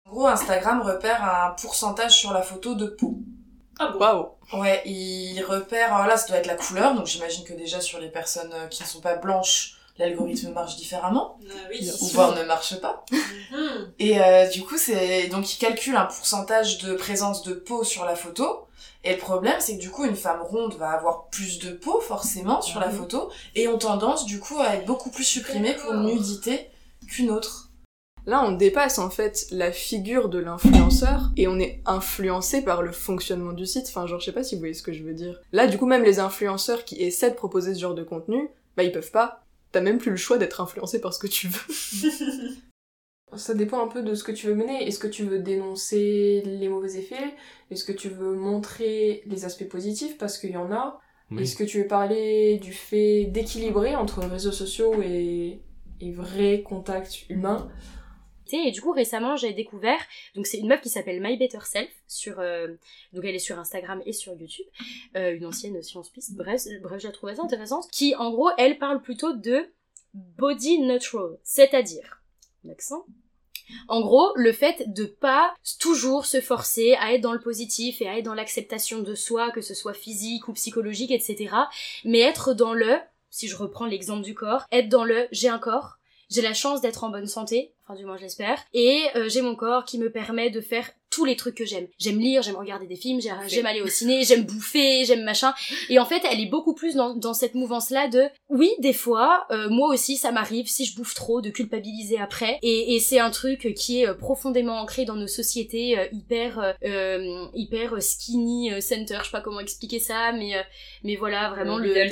En 0.05 0.11
gros, 0.11 0.27
Instagram 0.27 0.81
repère 0.81 1.23
un 1.23 1.51
pourcentage 1.61 2.17
sur 2.17 2.31
la 2.31 2.41
photo 2.41 2.75
de 2.75 2.85
peau. 2.85 3.19
Ah 3.79 3.87
bon 3.89 3.99
Waouh. 3.99 4.27
Ouais, 4.61 4.81
il 4.85 5.41
repère, 5.43 5.93
alors 5.93 6.07
là, 6.07 6.17
ça 6.17 6.27
doit 6.27 6.37
être 6.37 6.47
la 6.47 6.55
couleur, 6.55 6.95
donc 6.95 7.05
j'imagine 7.05 7.43
que 7.43 7.53
déjà 7.53 7.81
sur 7.81 7.99
les 7.99 8.09
personnes 8.09 8.51
euh, 8.53 8.67
qui 8.67 8.81
ne 8.83 8.87
sont 8.87 9.01
pas 9.01 9.15
blanches, 9.15 9.75
l'algorithme 9.97 10.51
marche 10.53 10.77
différemment, 10.77 11.37
Ah 11.49 11.53
oui. 11.69 11.89
ou 12.01 12.05
voire 12.07 12.35
ne 12.35 12.43
marche 12.43 12.79
pas. 12.79 13.03
Mhm. 13.11 13.91
Et 13.99 14.21
euh, 14.21 14.47
du 14.47 14.63
coup, 14.63 14.77
c'est 14.77 15.27
donc 15.27 15.53
il 15.53 15.57
calcule 15.57 15.95
un 15.95 16.05
pourcentage 16.05 16.77
de 16.79 16.93
présence 16.93 17.43
de 17.43 17.53
peau 17.53 17.83
sur 17.83 18.05
la 18.05 18.15
photo. 18.15 18.63
Et 19.03 19.11
le 19.13 19.17
problème, 19.19 19.55
c'est 19.59 19.75
que 19.77 19.81
du 19.81 19.89
coup, 19.91 20.05
une 20.05 20.15
femme 20.15 20.41
ronde 20.41 20.73
va 20.75 20.89
avoir 20.91 21.25
plus 21.27 21.59
de 21.59 21.71
peau 21.71 21.99
forcément 22.01 22.61
sur 22.61 22.79
la 22.79 22.87
Mhm. 22.87 22.97
photo, 22.97 23.29
et 23.55 23.67
ont 23.67 23.77
tendance 23.77 24.25
du 24.25 24.39
coup 24.39 24.59
à 24.59 24.75
être 24.75 24.85
beaucoup 24.85 25.09
plus 25.11 25.23
supprimées 25.23 25.73
pour 25.75 25.93
nudité 25.93 26.69
qu'une 27.07 27.29
autre. 27.31 27.66
Là, 28.27 28.43
on 28.45 28.51
dépasse 28.51 28.99
en 28.99 29.09
fait 29.09 29.47
la 29.51 29.71
figure 29.71 30.27
de 30.27 30.37
l'influenceur 30.37 31.31
et 31.37 31.47
on 31.47 31.57
est 31.59 31.81
influencé 31.85 32.61
par 32.61 32.81
le 32.81 32.91
fonctionnement 32.91 33.53
du 33.53 33.65
site. 33.65 33.85
Enfin, 33.87 34.05
genre, 34.05 34.19
je 34.19 34.25
sais 34.25 34.33
pas 34.33 34.43
si 34.43 34.55
vous 34.55 34.59
voyez 34.59 34.73
ce 34.73 34.83
que 34.83 34.91
je 34.91 35.01
veux 35.01 35.13
dire. 35.13 35.39
Là, 35.53 35.65
du 35.65 35.77
coup, 35.77 35.85
même 35.85 36.03
les 36.03 36.19
influenceurs 36.19 36.83
qui 36.83 37.01
essaient 37.01 37.29
de 37.29 37.35
proposer 37.35 37.73
ce 37.73 37.79
genre 37.79 37.95
de 37.95 38.03
contenu, 38.03 38.49
bah, 38.75 38.83
ils 38.83 38.91
peuvent 38.91 39.11
pas. 39.11 39.45
T'as 39.71 39.79
même 39.79 39.97
plus 39.97 40.11
le 40.11 40.17
choix 40.17 40.37
d'être 40.37 40.59
influencé 40.59 40.99
par 40.99 41.13
ce 41.13 41.19
que 41.19 41.27
tu 41.27 41.47
veux. 41.47 41.73
Ça 43.37 43.53
dépend 43.53 43.81
un 43.81 43.87
peu 43.87 44.03
de 44.03 44.13
ce 44.13 44.25
que 44.25 44.33
tu 44.33 44.47
veux 44.47 44.55
mener. 44.55 44.85
Est-ce 44.85 44.99
que 44.99 45.07
tu 45.07 45.23
veux 45.23 45.39
dénoncer 45.39 46.43
les 46.45 46.67
mauvais 46.67 46.97
effets? 46.97 47.33
Est-ce 47.71 47.85
que 47.85 47.93
tu 47.93 48.09
veux 48.09 48.35
montrer 48.35 49.23
les 49.25 49.45
aspects 49.45 49.69
positifs? 49.69 50.17
Parce 50.17 50.37
qu'il 50.37 50.51
y 50.51 50.57
en 50.57 50.73
a. 50.73 50.99
Oui. 51.31 51.43
Est-ce 51.43 51.55
que 51.55 51.63
tu 51.63 51.81
veux 51.81 51.87
parler 51.87 52.57
du 52.57 52.73
fait 52.73 53.25
d'équilibrer 53.25 53.95
entre 53.95 54.19
réseaux 54.19 54.51
sociaux 54.51 55.01
et, 55.01 55.61
et 56.01 56.11
vrai 56.11 56.61
contact 56.61 57.29
humain? 57.29 57.69
Et 58.53 58.71
du 58.71 58.81
coup, 58.81 58.91
récemment, 58.91 59.35
j'ai 59.35 59.53
découvert, 59.53 59.99
donc 60.35 60.47
c'est 60.47 60.57
une 60.57 60.67
meuf 60.67 60.81
qui 60.81 60.89
s'appelle 60.89 61.21
My 61.21 61.37
Better 61.37 61.59
Self, 61.63 61.89
sur, 62.07 62.39
euh, 62.39 62.67
donc 63.13 63.25
elle 63.25 63.35
est 63.35 63.39
sur 63.39 63.59
Instagram 63.59 64.01
et 64.05 64.13
sur 64.13 64.33
YouTube, 64.33 64.65
euh, 65.15 65.35
une 65.35 65.45
ancienne 65.45 65.81
science 65.81 66.09
piste, 66.09 66.35
bref, 66.35 66.61
bref, 66.81 67.01
je 67.01 67.07
la 67.07 67.13
trouve 67.13 67.29
assez 67.29 67.41
intéressante, 67.41 67.89
qui 67.91 68.15
en 68.15 68.31
gros, 68.31 68.49
elle 68.57 68.77
parle 68.77 69.01
plutôt 69.01 69.33
de 69.33 69.71
body 70.13 70.79
neutral, 70.79 71.37
c'est-à-dire, 71.43 72.21
l'accent, 72.63 73.05
en 73.87 74.01
gros, 74.01 74.31
le 74.35 74.51
fait 74.53 74.93
de 74.93 75.05
pas 75.05 75.53
toujours 75.79 76.25
se 76.25 76.41
forcer 76.41 76.95
à 76.99 77.13
être 77.13 77.21
dans 77.21 77.33
le 77.33 77.39
positif 77.39 78.01
et 78.01 78.07
à 78.07 78.17
être 78.17 78.25
dans 78.25 78.33
l'acceptation 78.33 79.01
de 79.01 79.15
soi, 79.15 79.51
que 79.51 79.61
ce 79.61 79.73
soit 79.73 79.93
physique 79.93 80.47
ou 80.47 80.53
psychologique, 80.53 81.11
etc. 81.11 81.53
Mais 82.05 82.19
être 82.19 82.53
dans 82.53 82.73
le, 82.73 82.97
si 83.29 83.47
je 83.47 83.55
reprends 83.55 83.85
l'exemple 83.85 84.23
du 84.23 84.33
corps, 84.33 84.65
être 84.71 84.89
dans 84.89 85.03
le 85.03 85.27
j'ai 85.31 85.49
un 85.49 85.59
corps, 85.59 85.96
j'ai 86.29 86.41
la 86.41 86.53
chance 86.53 86.81
d'être 86.81 87.03
en 87.03 87.09
bonne 87.09 87.27
santé, 87.27 87.73
enfin 87.85 87.97
du 87.97 88.05
moins 88.05 88.17
je 88.17 88.23
l'espère, 88.23 88.57
et 88.73 89.03
euh, 89.15 89.29
j'ai 89.29 89.41
mon 89.41 89.55
corps 89.55 89.85
qui 89.85 89.97
me 89.97 90.11
permet 90.11 90.49
de 90.49 90.61
faire 90.61 90.89
tous 91.09 91.23
les 91.23 91.37
trucs 91.37 91.55
que 91.55 91.65
j'aime. 91.65 91.87
J'aime 91.97 92.19
lire, 92.19 92.41
j'aime 92.43 92.57
regarder 92.57 92.85
des 92.85 92.97
films, 92.97 93.21
j'ai- 93.21 93.29
j'aime 93.47 93.65
aller 93.65 93.81
au 93.81 93.87
ciné, 93.87 94.23
j'aime 94.25 94.43
bouffer, 94.43 95.05
j'aime 95.05 95.23
machin. 95.23 95.53
Et 95.89 95.99
en 95.99 96.05
fait, 96.05 96.21
elle 96.29 96.41
est 96.41 96.47
beaucoup 96.49 96.73
plus 96.75 96.95
dans, 96.95 97.15
dans 97.15 97.33
cette 97.33 97.55
mouvance-là 97.55 98.09
de, 98.09 98.25
oui, 98.49 98.69
des 98.79 98.91
fois, 98.93 99.47
euh, 99.49 99.69
moi 99.69 99.87
aussi, 99.87 100.17
ça 100.17 100.31
m'arrive, 100.33 100.67
si 100.67 100.83
je 100.85 100.95
bouffe 100.97 101.13
trop, 101.15 101.39
de 101.39 101.49
culpabiliser 101.49 102.17
après. 102.19 102.59
Et, 102.61 102.95
et 102.95 102.99
c'est 102.99 103.19
un 103.19 103.31
truc 103.31 103.73
qui 103.73 104.01
est 104.01 104.07
euh, 104.09 104.13
profondément 104.15 104.79
ancré 104.81 105.05
dans 105.05 105.15
nos 105.15 105.27
sociétés 105.27 105.97
euh, 105.97 106.05
hyper, 106.11 106.59
euh, 106.59 106.73
euh, 106.83 107.45
hyper 107.53 108.01
skinny 108.03 108.73
euh, 108.73 108.81
center. 108.81 109.17
Je 109.19 109.25
sais 109.25 109.31
pas 109.31 109.41
comment 109.41 109.61
expliquer 109.61 109.99
ça, 109.99 110.33
mais, 110.33 110.51
mais 111.05 111.15
voilà, 111.15 111.49
vraiment 111.51 111.77
le, 111.77 111.93
le-. 111.93 112.09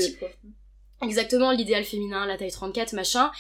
Exactement 1.01 1.51
l'idéal 1.51 1.83
féminin, 1.83 2.25
la 2.25 2.37
taille 2.37 2.51
34, 2.51 2.93
machin. 2.93 3.31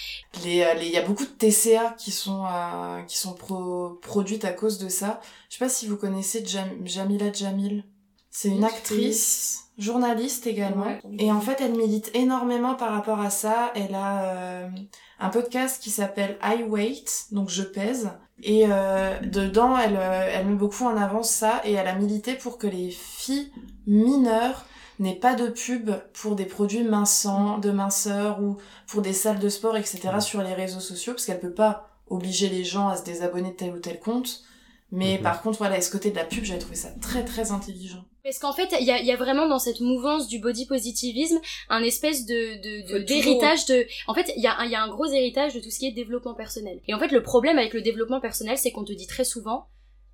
Les, 0.43 0.61
euh, 0.63 0.73
les- 0.75 0.87
il 0.87 0.91
y 0.91 0.97
a 0.97 1.01
beaucoup 1.01 1.23
de 1.25 1.29
TCA 1.29 1.95
qui 1.97 2.11
sont, 2.11 2.45
euh, 2.45 3.01
qui 3.03 3.17
sont 3.17 3.33
pro- 3.33 3.97
produites 4.01 4.45
à 4.45 4.51
cause 4.51 4.77
de 4.77 4.89
ça. 4.89 5.21
Je 5.49 5.57
sais 5.57 5.65
pas 5.65 5.69
si 5.69 5.87
vous 5.87 5.97
connaissez 5.97 6.43
Jam- 6.45 6.85
Jamila 6.85 7.31
Jamil. 7.31 7.83
C'est 8.31 8.49
une 8.49 8.65
actrice, 8.65 9.61
journaliste 9.77 10.45
également. 10.47 10.85
Ouais. 10.85 10.99
Et 11.19 11.31
en 11.31 11.39
fait, 11.39 11.61
elle 11.61 11.71
milite 11.75 12.11
énormément 12.13 12.75
par 12.75 12.91
rapport 12.91 13.19
à 13.21 13.29
ça. 13.29 13.71
Elle 13.75 13.95
a 13.95 14.23
euh, 14.33 14.67
un 15.19 15.29
podcast 15.29 15.81
qui 15.81 15.89
s'appelle 15.89 16.37
I 16.43 16.63
Weight, 16.63 17.27
donc 17.31 17.49
je 17.49 17.63
pèse. 17.63 18.09
Et 18.43 18.65
euh, 18.69 19.17
dedans, 19.21 19.77
elle, 19.77 19.95
elle 19.97 20.45
met 20.47 20.55
beaucoup 20.55 20.83
en 20.83 20.97
avant 20.97 21.23
ça 21.23 21.61
et 21.63 21.71
elle 21.71 21.87
a 21.87 21.95
milité 21.95 22.33
pour 22.33 22.57
que 22.57 22.67
les 22.67 22.91
filles 22.91 23.49
mineures 23.87 24.65
n'aient 24.99 25.15
pas 25.15 25.35
de 25.35 25.47
pub 25.49 25.91
pour 26.13 26.35
des 26.35 26.45
produits 26.45 26.83
minçants, 26.83 27.57
de 27.57 27.71
minceur 27.71 28.41
ou 28.41 28.57
pour 28.87 29.01
des 29.01 29.13
salles 29.13 29.39
de 29.39 29.49
sport, 29.49 29.77
etc. 29.77 29.99
sur 30.19 30.41
les 30.41 30.53
réseaux 30.53 30.79
sociaux 30.79 31.13
parce 31.13 31.25
qu'elle 31.25 31.39
peut 31.39 31.53
pas 31.53 31.89
obliger 32.07 32.49
les 32.49 32.63
gens 32.63 32.87
à 32.87 32.97
se 32.97 33.03
désabonner 33.03 33.49
de 33.49 33.55
tel 33.55 33.73
ou 33.73 33.79
tel 33.79 33.99
compte. 33.99 34.41
Mais 34.91 35.17
par 35.17 35.41
contre, 35.41 35.57
voilà, 35.57 35.77
et 35.77 35.81
ce 35.81 35.91
côté 35.91 36.11
de 36.11 36.15
la 36.15 36.23
pub, 36.23 36.43
j'avais 36.45 36.59
trouvé 36.59 36.75
ça 36.75 36.89
très 37.01 37.25
très 37.25 37.51
intelligent. 37.51 38.05
Parce 38.23 38.39
qu'en 38.39 38.53
fait, 38.53 38.69
il 38.79 38.85
y 38.85 38.91
a, 38.91 38.99
il 38.99 39.05
y 39.05 39.11
a 39.11 39.17
vraiment 39.17 39.47
dans 39.47 39.59
cette 39.59 39.81
mouvance 39.81 40.27
du 40.27 40.39
body 40.39 40.65
positivisme 40.67 41.39
un 41.69 41.83
espèce 41.83 42.25
de 42.25 42.33
de- 42.61 42.87
de- 42.87 42.99
Faut 42.99 43.03
d'héritage 43.05 43.65
de, 43.65 43.85
En 44.07 44.13
fait, 44.13 44.31
il 44.37 44.41
y 44.43 44.47
a 44.47 44.57
un- 44.59 44.65
il 44.65 44.71
y 44.71 44.75
a 44.75 44.81
un 44.81 44.87
gros 44.87 45.05
héritage 45.05 45.53
de 45.55 45.59
tout 45.59 45.69
ce 45.69 45.79
qui 45.79 45.87
est 45.87 45.91
développement 45.91 46.33
personnel. 46.35 46.79
Et 46.87 46.93
en 46.93 46.99
fait, 46.99 47.09
le 47.11 47.21
problème 47.23 47.57
avec 47.57 47.73
le 47.73 47.81
développement 47.81 48.21
personnel, 48.21 48.57
c'est 48.57 48.71
qu'on 48.71 48.83
te 48.85 48.93
dit 48.93 49.07
très 49.07 49.25
souvent 49.25 49.67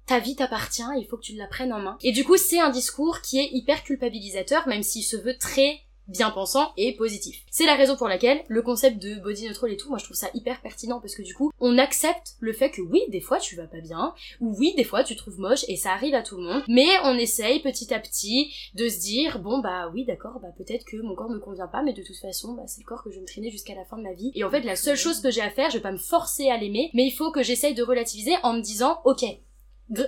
ta 0.05 0.19
vie 0.19 0.35
t'appartient, 0.35 0.83
il 0.97 1.05
faut 1.05 1.17
que 1.17 1.23
tu 1.23 1.35
la 1.35 1.47
prennes 1.47 1.73
en 1.73 1.79
main. 1.79 1.97
Et 2.01 2.11
du 2.11 2.23
coup, 2.23 2.37
c'est 2.37 2.59
un 2.59 2.69
discours 2.69 3.21
qui 3.21 3.39
est 3.39 3.49
hyper 3.51 3.83
culpabilisateur, 3.83 4.67
même 4.67 4.83
s'il 4.83 5.03
se 5.03 5.17
veut 5.17 5.37
très 5.37 5.81
bien 6.07 6.29
pensant 6.29 6.71
et 6.77 6.93
positif. 6.95 7.43
C'est 7.49 7.65
la 7.65 7.75
raison 7.75 7.95
pour 7.95 8.07
laquelle 8.07 8.43
le 8.47 8.61
concept 8.61 9.01
de 9.01 9.15
body 9.15 9.47
neutral 9.47 9.71
et 9.71 9.77
tout, 9.77 9.89
moi 9.89 9.97
je 9.97 10.03
trouve 10.03 10.17
ça 10.17 10.29
hyper 10.33 10.61
pertinent 10.61 10.99
parce 10.99 11.15
que 11.15 11.21
du 11.21 11.33
coup, 11.33 11.51
on 11.59 11.77
accepte 11.77 12.35
le 12.39 12.53
fait 12.53 12.69
que 12.69 12.81
oui, 12.81 13.01
des 13.09 13.21
fois 13.21 13.39
tu 13.39 13.55
vas 13.55 13.67
pas 13.67 13.79
bien, 13.79 14.13
ou 14.39 14.55
oui, 14.57 14.73
des 14.75 14.83
fois 14.83 15.03
tu 15.03 15.15
trouves 15.15 15.39
moche 15.39 15.65
et 15.67 15.77
ça 15.77 15.91
arrive 15.91 16.13
à 16.13 16.21
tout 16.21 16.37
le 16.37 16.43
monde, 16.43 16.63
mais 16.67 16.87
on 17.03 17.17
essaye 17.17 17.61
petit 17.61 17.93
à 17.93 17.99
petit 17.99 18.53
de 18.75 18.89
se 18.89 18.99
dire 18.99 19.39
bon 19.39 19.59
bah 19.59 19.89
oui 19.93 20.05
d'accord, 20.05 20.39
bah 20.41 20.49
peut-être 20.57 20.85
que 20.85 20.97
mon 20.97 21.15
corps 21.15 21.29
me 21.29 21.39
convient 21.39 21.67
pas, 21.67 21.83
mais 21.83 21.93
de 21.93 22.03
toute 22.03 22.17
façon, 22.17 22.53
bah 22.53 22.63
c'est 22.67 22.81
le 22.81 22.85
corps 22.85 23.03
que 23.03 23.09
je 23.09 23.15
vais 23.15 23.21
me 23.21 23.27
traîner 23.27 23.51
jusqu'à 23.51 23.75
la 23.75 23.85
fin 23.85 23.97
de 23.97 24.03
ma 24.03 24.13
vie. 24.13 24.31
Et 24.35 24.43
en 24.43 24.49
fait, 24.49 24.61
la 24.61 24.75
seule 24.75 24.97
chose 24.97 25.21
que 25.21 25.31
j'ai 25.31 25.41
à 25.41 25.49
faire, 25.49 25.69
je 25.69 25.77
vais 25.77 25.83
pas 25.83 25.91
me 25.91 25.97
forcer 25.97 26.49
à 26.49 26.57
l'aimer, 26.57 26.89
mais 26.93 27.05
il 27.05 27.11
faut 27.11 27.31
que 27.31 27.43
j'essaye 27.43 27.73
de 27.73 27.83
relativiser 27.83 28.33
en 28.43 28.53
me 28.53 28.61
disant 28.61 28.99
ok, 29.05 29.23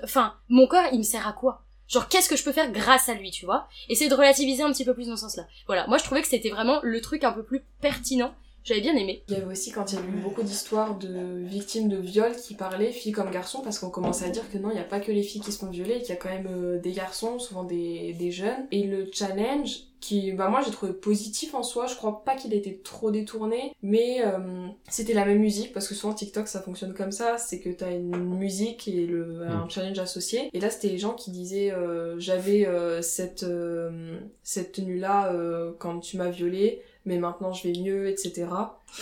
enfin, 0.04 0.36
mon 0.50 0.68
corps 0.68 0.88
il 0.92 1.00
me 1.00 1.04
sert 1.04 1.28
à 1.28 1.34
quoi? 1.34 1.64
Genre, 1.88 2.08
qu'est-ce 2.08 2.30
que 2.30 2.36
je 2.36 2.44
peux 2.44 2.54
faire 2.54 2.72
grâce 2.72 3.10
à 3.10 3.14
lui, 3.14 3.30
tu 3.30 3.46
vois? 3.46 3.68
Essayer 3.90 4.10
de 4.10 4.16
relativiser 4.16 4.64
un 4.64 4.72
petit 4.72 4.86
peu 4.86 4.94
plus 4.94 5.10
dans 5.10 5.16
ce 5.16 5.24
sens-là. 5.24 5.46
Voilà, 5.68 5.86
moi 5.88 5.98
je 5.98 6.04
trouvais 6.04 6.22
que 6.22 6.28
c'était 6.28 6.50
vraiment 6.50 6.80
le 6.82 7.02
truc 7.02 7.24
un 7.24 7.32
peu 7.32 7.44
plus 7.44 7.64
pertinent. 7.82 8.34
J'avais 8.64 8.82
bien 8.82 8.96
aimé. 8.96 9.24
Il 9.28 9.34
y 9.34 9.38
avait 9.38 9.52
aussi 9.52 9.72
quand 9.72 9.92
il 9.92 9.96
y 9.96 10.02
a 10.02 10.02
eu 10.02 10.22
beaucoup 10.22 10.42
d'histoires 10.42 10.98
de 10.98 11.44
victimes 11.44 11.90
de 11.90 11.98
viol 11.98 12.36
qui 12.36 12.54
parlaient, 12.54 12.92
filles 12.92 13.12
comme 13.12 13.30
garçons, 13.32 13.62
parce 13.62 13.80
qu'on 13.80 13.90
commençait 13.90 14.26
à 14.26 14.30
dire 14.30 14.50
que 14.52 14.58
non, 14.58 14.70
il 14.70 14.76
n'y 14.76 14.80
a 14.80 14.86
pas 14.86 15.00
que 15.00 15.12
les 15.12 15.24
filles 15.24 15.42
qui 15.42 15.52
se 15.52 15.60
font 15.60 15.70
violer, 15.70 16.00
qu'il 16.00 16.10
y 16.10 16.14
a 16.14 16.16
quand 16.16 16.30
même 16.30 16.48
euh, 16.50 16.80
des 16.80 16.92
garçons, 16.92 17.40
souvent 17.40 17.64
des, 17.64 18.14
des 18.14 18.32
jeunes. 18.32 18.68
Et 18.72 18.84
le 18.84 19.10
challenge, 19.12 19.88
qui, 20.04 20.34
bah 20.34 20.50
moi 20.50 20.62
j'ai 20.66 20.72
trouvé 20.72 20.92
positif 20.92 21.56
en 21.56 21.64
soi, 21.64 21.88
je 21.88 21.96
crois 21.96 22.26
pas 22.26 22.36
qu'il 22.36 22.54
ait 22.54 22.58
été 22.58 22.78
trop 22.78 23.10
détourné, 23.10 23.72
mais 23.82 24.22
euh, 24.26 24.68
c'était 24.90 25.14
la 25.14 25.26
même 25.26 25.40
musique, 25.40 25.72
parce 25.72 25.88
que 25.88 25.96
souvent 25.96 26.14
TikTok 26.14 26.50
ça 26.50 26.62
fonctionne 26.62 26.94
comme 26.94 27.14
ça, 27.14 27.38
c'est 27.38 27.62
que 27.62 27.70
t'as 27.70 27.92
une 27.92 28.18
musique 28.18 28.86
et 28.90 29.06
le, 29.06 29.44
un 29.48 29.68
challenge 29.70 29.98
associé. 30.00 30.50
Et 30.52 30.60
là 30.60 30.70
c'était 30.70 30.90
les 30.90 30.98
gens 30.98 31.14
qui 31.14 31.32
disaient 31.32 31.72
euh, 31.72 32.20
j'avais 32.20 32.68
euh, 32.68 33.02
cette, 33.02 33.44
euh, 33.44 34.20
cette 34.44 34.74
tenue-là 34.74 35.32
euh, 35.32 35.72
quand 35.80 36.00
tu 36.00 36.18
m'as 36.18 36.30
violée, 36.30 36.82
mais 37.06 37.18
maintenant 37.18 37.54
je 37.54 37.68
vais 37.68 37.80
mieux, 37.80 38.08
etc. 38.10 38.46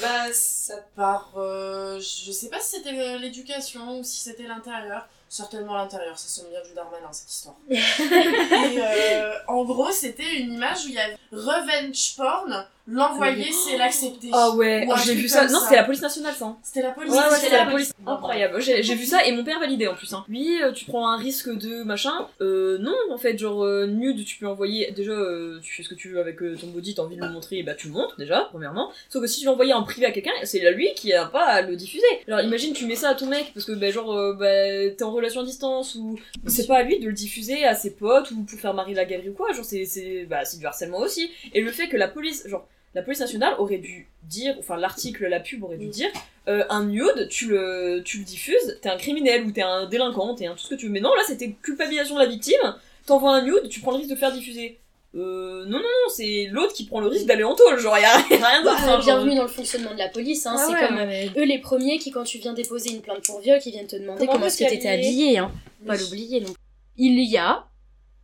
Bah, 0.01 0.33
ça 0.33 0.75
part. 0.95 1.33
euh, 1.37 1.99
je 1.99 2.31
sais 2.31 2.49
pas 2.49 2.59
si 2.59 2.77
c'était 2.77 3.17
l'éducation 3.19 3.99
ou 3.99 4.03
si 4.03 4.19
c'était 4.21 4.47
l'intérieur. 4.47 5.07
Certainement 5.29 5.75
l'intérieur, 5.75 6.19
ça 6.19 6.27
sonne 6.27 6.49
bien 6.49 6.61
du 6.61 6.73
Darmanin 6.73 7.11
cette 7.13 7.31
histoire. 7.31 7.55
Et 7.69 7.77
euh, 8.81 9.33
en 9.47 9.63
gros, 9.63 9.89
c'était 9.91 10.39
une 10.39 10.53
image 10.53 10.85
où 10.85 10.89
il 10.89 10.95
y 10.95 10.99
avait 10.99 11.17
revenge 11.31 12.15
porn, 12.17 12.65
l'envoyer 12.87 13.51
c'est 13.51 13.77
l'accepter. 13.77 14.29
Ah 14.33 14.51
ouais, 14.51 14.87
Ou 14.87 14.97
j'ai 15.05 15.15
vu 15.15 15.27
ça. 15.27 15.47
Non, 15.47 15.59
c'était 15.63 15.75
la 15.77 15.83
police 15.83 16.01
nationale 16.01 16.33
ça. 16.33 16.45
hein. 16.45 16.57
C'était 16.63 16.81
la 16.81 16.91
police. 16.91 17.11
Ouais, 17.13 17.19
ouais, 17.19 17.37
c'était 17.39 17.57
la 17.57 17.65
police. 17.65 17.93
Incroyable. 18.05 18.61
J'ai 18.61 18.95
vu 18.95 19.05
ça 19.05 19.25
et 19.25 19.31
mon 19.31 19.43
père 19.43 19.59
validé 19.59 19.87
en 19.87 19.95
plus. 19.95 20.13
Hein. 20.13 20.25
Oui, 20.29 20.59
euh, 20.63 20.71
tu 20.71 20.85
prends 20.85 21.07
un 21.09 21.17
risque 21.17 21.49
de 21.49 21.83
machin. 21.83 22.27
Euh, 22.41 22.77
non, 22.79 22.95
en 23.11 23.17
fait, 23.17 23.37
genre 23.37 23.63
euh, 23.63 23.85
nude, 23.87 24.25
tu 24.25 24.37
peux 24.37 24.47
envoyer. 24.47 24.91
Déjà, 24.91 25.11
euh, 25.11 25.59
tu 25.61 25.73
fais 25.73 25.83
ce 25.83 25.89
que 25.89 25.95
tu 25.95 26.09
veux 26.09 26.19
avec 26.19 26.37
ton 26.37 26.67
body, 26.67 26.95
t'as 26.95 27.03
envie 27.03 27.15
de 27.17 27.21
le 27.21 27.29
montrer, 27.29 27.63
bah 27.63 27.73
tu 27.75 27.87
le 27.87 27.93
montres 27.93 28.15
déjà, 28.17 28.47
premièrement. 28.49 28.91
Sauf 29.09 29.21
que 29.21 29.27
si 29.27 29.41
tu 29.41 29.45
l'envoyais 29.45 29.73
en 29.73 29.83
privé 29.83 30.05
à 30.07 30.11
quelqu'un, 30.11 30.31
c'est 30.43 30.59
lui 30.71 30.93
qui 30.95 31.13
a 31.13 31.25
pas 31.25 31.45
à 31.45 31.61
le 31.61 31.75
diffuser. 31.75 32.05
Alors 32.27 32.41
imagine, 32.41 32.73
tu 32.73 32.85
mets 32.85 32.95
ça 32.95 33.09
à 33.09 33.15
ton 33.15 33.27
mec 33.27 33.51
parce 33.53 33.65
que 33.65 33.71
bah, 33.73 33.91
genre 33.91 34.35
bah, 34.35 34.45
t'es 34.97 35.03
en 35.03 35.11
relation 35.11 35.41
à 35.41 35.43
distance 35.43 35.95
ou 35.95 36.17
c'est 36.47 36.67
pas 36.67 36.77
à 36.77 36.83
lui 36.83 36.99
de 36.99 37.07
le 37.07 37.13
diffuser 37.13 37.63
à 37.65 37.75
ses 37.75 37.91
potes 37.95 38.31
ou 38.31 38.43
pour 38.43 38.59
faire 38.59 38.73
Marie 38.73 38.93
la 38.93 39.05
galerie 39.05 39.29
ou 39.29 39.33
quoi. 39.33 39.51
Genre 39.53 39.65
c'est 39.65 39.85
c'est 39.85 40.25
bah, 40.25 40.45
c'est 40.45 40.57
du 40.59 40.65
harcèlement 40.65 40.99
aussi. 40.99 41.29
Et 41.53 41.61
le 41.61 41.71
fait 41.71 41.87
que 41.87 41.97
la 41.97 42.07
police, 42.07 42.47
genre 42.47 42.67
la 42.93 43.01
police 43.01 43.19
nationale 43.19 43.55
aurait 43.57 43.77
dû 43.77 44.07
dire, 44.23 44.55
enfin 44.59 44.77
l'article, 44.77 45.27
la 45.27 45.39
pub 45.39 45.63
aurait 45.63 45.77
dû 45.77 45.87
dire, 45.87 46.09
euh, 46.47 46.63
un 46.69 46.85
nude, 46.85 47.27
tu 47.29 47.47
le, 47.47 48.01
tu 48.03 48.17
le 48.19 48.23
diffuses, 48.23 48.77
t'es 48.81 48.89
un 48.89 48.97
criminel 48.97 49.45
ou 49.45 49.51
t'es 49.51 49.61
un 49.61 49.85
délinquant, 49.85 50.35
t'es 50.35 50.47
un 50.47 50.53
tout 50.53 50.63
ce 50.63 50.69
que 50.69 50.75
tu 50.75 50.87
veux. 50.87 50.91
Mais 50.91 50.99
non, 50.99 51.13
là 51.13 51.21
c'était 51.25 51.51
culpabilisation 51.61 52.15
de 52.15 52.21
la 52.21 52.25
victime, 52.27 52.75
t'envoies 53.05 53.33
un 53.33 53.43
nude, 53.43 53.69
tu 53.69 53.79
prends 53.79 53.91
le 53.91 53.97
risque 53.97 54.09
de 54.09 54.15
faire 54.15 54.31
diffuser. 54.31 54.77
Euh, 55.13 55.65
non, 55.65 55.77
non, 55.77 55.83
non, 55.83 56.09
c'est 56.09 56.47
l'autre 56.51 56.73
qui 56.73 56.85
prend 56.85 57.01
le 57.01 57.07
risque 57.07 57.25
d'aller 57.25 57.43
en 57.43 57.53
tôle, 57.53 57.77
genre 57.79 57.97
y 57.97 58.03
a, 58.03 58.15
rien 58.17 58.63
d'autre. 58.63 58.75
Bah, 58.77 58.83
hein, 58.83 58.87
genre. 58.87 58.99
bienvenue 59.01 59.35
dans 59.35 59.43
le 59.43 59.49
fonctionnement 59.49 59.93
de 59.93 59.97
la 59.97 60.07
police, 60.07 60.45
hein. 60.45 60.55
Ah 60.57 60.65
c'est 60.65 60.73
ouais, 60.73 60.87
comme 60.87 60.95
mais- 61.05 61.29
eux 61.37 61.43
les 61.43 61.59
premiers 61.59 61.97
qui, 61.97 62.11
quand 62.11 62.23
tu 62.23 62.37
viens 62.37 62.53
déposer 62.53 62.91
une 62.91 63.01
plainte 63.01 63.25
pour 63.25 63.41
viol, 63.41 63.59
qui 63.59 63.71
viennent 63.71 63.87
te 63.87 63.97
demander 63.97 64.19
Comment 64.19 64.33
comment, 64.33 64.45
est-ce 64.45 64.63
que 64.63 64.69
t'étais 64.69 64.89
habillée, 64.89 65.37
hein. 65.37 65.51
Pas 65.85 65.97
l'oublier, 65.97 66.39
non. 66.41 66.53
Il 66.97 67.19
y 67.19 67.37
a 67.37 67.65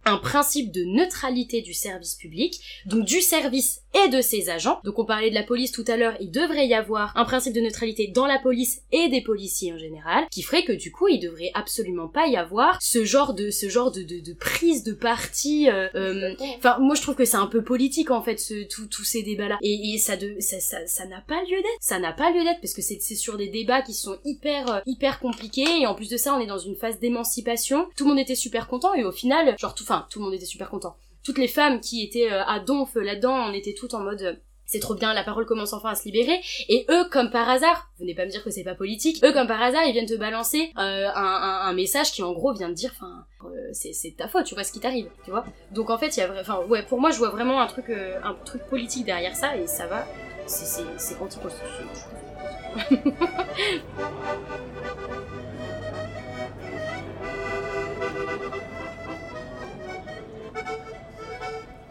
un 0.08 0.18
principe 0.18 0.72
de 0.72 0.84
neutralité 0.84 1.62
du 1.62 1.74
service 1.74 2.16
public, 2.16 2.60
donc 2.86 3.06
du 3.06 3.22
service 3.22 3.82
et 4.06 4.10
de 4.10 4.22
ses 4.22 4.50
agents. 4.50 4.80
Donc 4.84 5.00
on 5.00 5.06
parlait 5.06 5.30
de 5.30 5.36
la 5.36 5.44
police 5.44 5.72
tout 5.72 5.86
à 5.88 5.98
l'heure, 5.98 6.16
il 6.20 6.30
devrait 6.32 6.68
y 6.68 6.74
avoir 6.74 7.16
un 7.18 7.26
principe 7.26 7.54
de 7.54 7.62
neutralité 7.62 8.08
dans 8.08 8.26
la 8.28 8.40
police 8.40 8.82
et 8.92 9.10
des 9.10 9.22
policiers 9.22 9.74
en 9.74 9.78
général, 9.78 10.26
qui 10.32 10.42
ferait 10.44 10.64
que 10.64 10.72
du 10.74 10.92
coup 10.92 11.08
il 11.08 11.20
devrait 11.20 11.52
absolument 11.54 12.08
pas 12.08 12.28
y 12.28 12.36
avoir 12.38 12.82
ce 12.82 13.04
genre 13.06 13.34
de 13.34 13.50
ce 13.50 13.70
genre 13.70 13.92
de, 13.92 14.04
de, 14.04 14.20
de 14.20 14.34
prise 14.34 14.84
de 14.84 14.94
parti. 14.94 15.70
euh, 15.70 15.88
euh, 15.96 16.34
Enfin, 16.58 16.78
moi 16.80 16.96
je 16.96 17.02
trouve 17.02 17.16
que 17.16 17.26
c'est 17.26 17.38
un 17.38 17.48
peu 17.48 17.64
politique 17.64 18.12
en 18.12 18.22
fait, 18.22 18.40
ce, 18.40 18.64
tout- 18.68 18.88
tous 18.88 19.04
ces 19.04 19.24
débats-là. 19.24 19.58
Et, 19.62 19.94
et 19.94 19.98
ça 19.98 20.16
de, 20.18 20.36
ça, 20.40 20.60
ça, 20.60 21.06
n'a 21.06 21.22
pas 21.22 21.42
lieu 21.44 21.58
d'être. 21.58 21.78
Ça 21.82 22.00
n'a 22.00 22.14
pas 22.14 22.32
lieu 22.32 22.44
d'être 22.44 22.62
parce 22.62 22.74
que 22.74 22.82
c'est 22.82 23.00
c'est 23.02 23.16
sur 23.16 23.38
des 23.38 23.48
débats 23.50 23.82
qui 23.82 23.94
sont 23.94 24.18
hyper, 24.26 24.72
euh, 24.72 24.80
hyper 24.86 25.20
compliqués. 25.20 25.82
Et 25.82 25.88
en 25.88 25.96
plus 25.96 26.10
de 26.10 26.18
ça, 26.18 26.36
on 26.36 26.40
est 26.40 26.46
dans 26.48 26.58
une 26.58 26.76
phase 26.76 27.00
d'émancipation. 27.00 27.88
Tout 27.96 28.04
le 28.04 28.10
monde 28.12 28.20
était 28.20 28.36
super 28.36 28.68
content 28.68 28.94
et 28.94 29.04
au 29.04 29.12
final, 29.12 29.56
genre 29.60 29.74
tout, 29.76 29.84
enfin, 29.84 29.97
tout 30.10 30.20
le 30.20 30.26
monde 30.26 30.34
était 30.34 30.46
super 30.46 30.70
content. 30.70 30.96
Toutes 31.24 31.38
les 31.38 31.48
femmes 31.48 31.82
qui 31.82 32.04
étaient 32.04 32.32
euh, 32.32 32.44
à 32.46 32.60
donf 32.60 32.96
là-dedans, 32.96 33.50
on 33.50 33.54
était 33.54 33.74
toutes 33.74 33.94
en 33.94 34.00
mode. 34.00 34.22
euh, 34.22 34.34
c'est 34.70 34.80
trop 34.80 34.96
bien, 34.96 35.14
la 35.14 35.24
parole 35.24 35.46
commence 35.46 35.72
enfin 35.72 35.92
à 35.92 35.96
se 35.96 36.04
libérer. 36.04 36.42
Et 36.68 36.86
eux, 36.90 37.06
comme 37.10 37.32
par 37.32 37.48
hasard, 37.48 37.90
venez 38.00 38.14
pas 38.14 38.26
me 38.26 38.30
dire 38.30 38.44
que 38.44 38.50
c'est 38.50 38.66
pas 38.66 38.76
politique, 38.76 39.24
eux, 39.24 39.32
comme 39.32 39.48
par 39.48 39.62
hasard, 39.62 39.86
ils 39.86 39.94
viennent 39.94 40.08
te 40.08 40.18
balancer 40.18 40.74
euh, 40.78 41.08
un, 41.16 41.72
message 41.72 42.12
qui, 42.12 42.22
en 42.22 42.34
gros, 42.34 42.54
vient 42.54 42.68
te 42.68 42.74
dire, 42.74 42.92
enfin, 42.94 43.26
c'est 43.72 44.18
ta 44.18 44.28
faute, 44.28 44.44
tu 44.44 44.56
vois 44.56 44.66
ce 44.66 44.74
qui 44.74 44.82
t'arrive, 44.82 45.10
tu 45.24 45.32
vois. 45.32 45.46
Donc 45.72 45.90
en 45.90 45.98
fait, 45.98 46.18
il 46.18 46.20
y 46.20 46.24
a, 46.24 46.34
enfin, 46.42 46.60
ouais, 46.68 46.84
pour 46.84 47.00
moi, 47.00 47.12
je 47.12 47.18
vois 47.18 47.30
vraiment 47.30 47.62
un 47.62 47.68
truc, 47.68 47.90
un 47.90 48.34
truc 48.44 48.62
politique 48.64 49.06
derrière 49.06 49.38
ça, 49.38 49.56
et 49.56 49.68
ça 49.68 49.88
va, 49.88 50.06
c'est 50.48 51.22
anti-constitutionnel. 51.22 51.88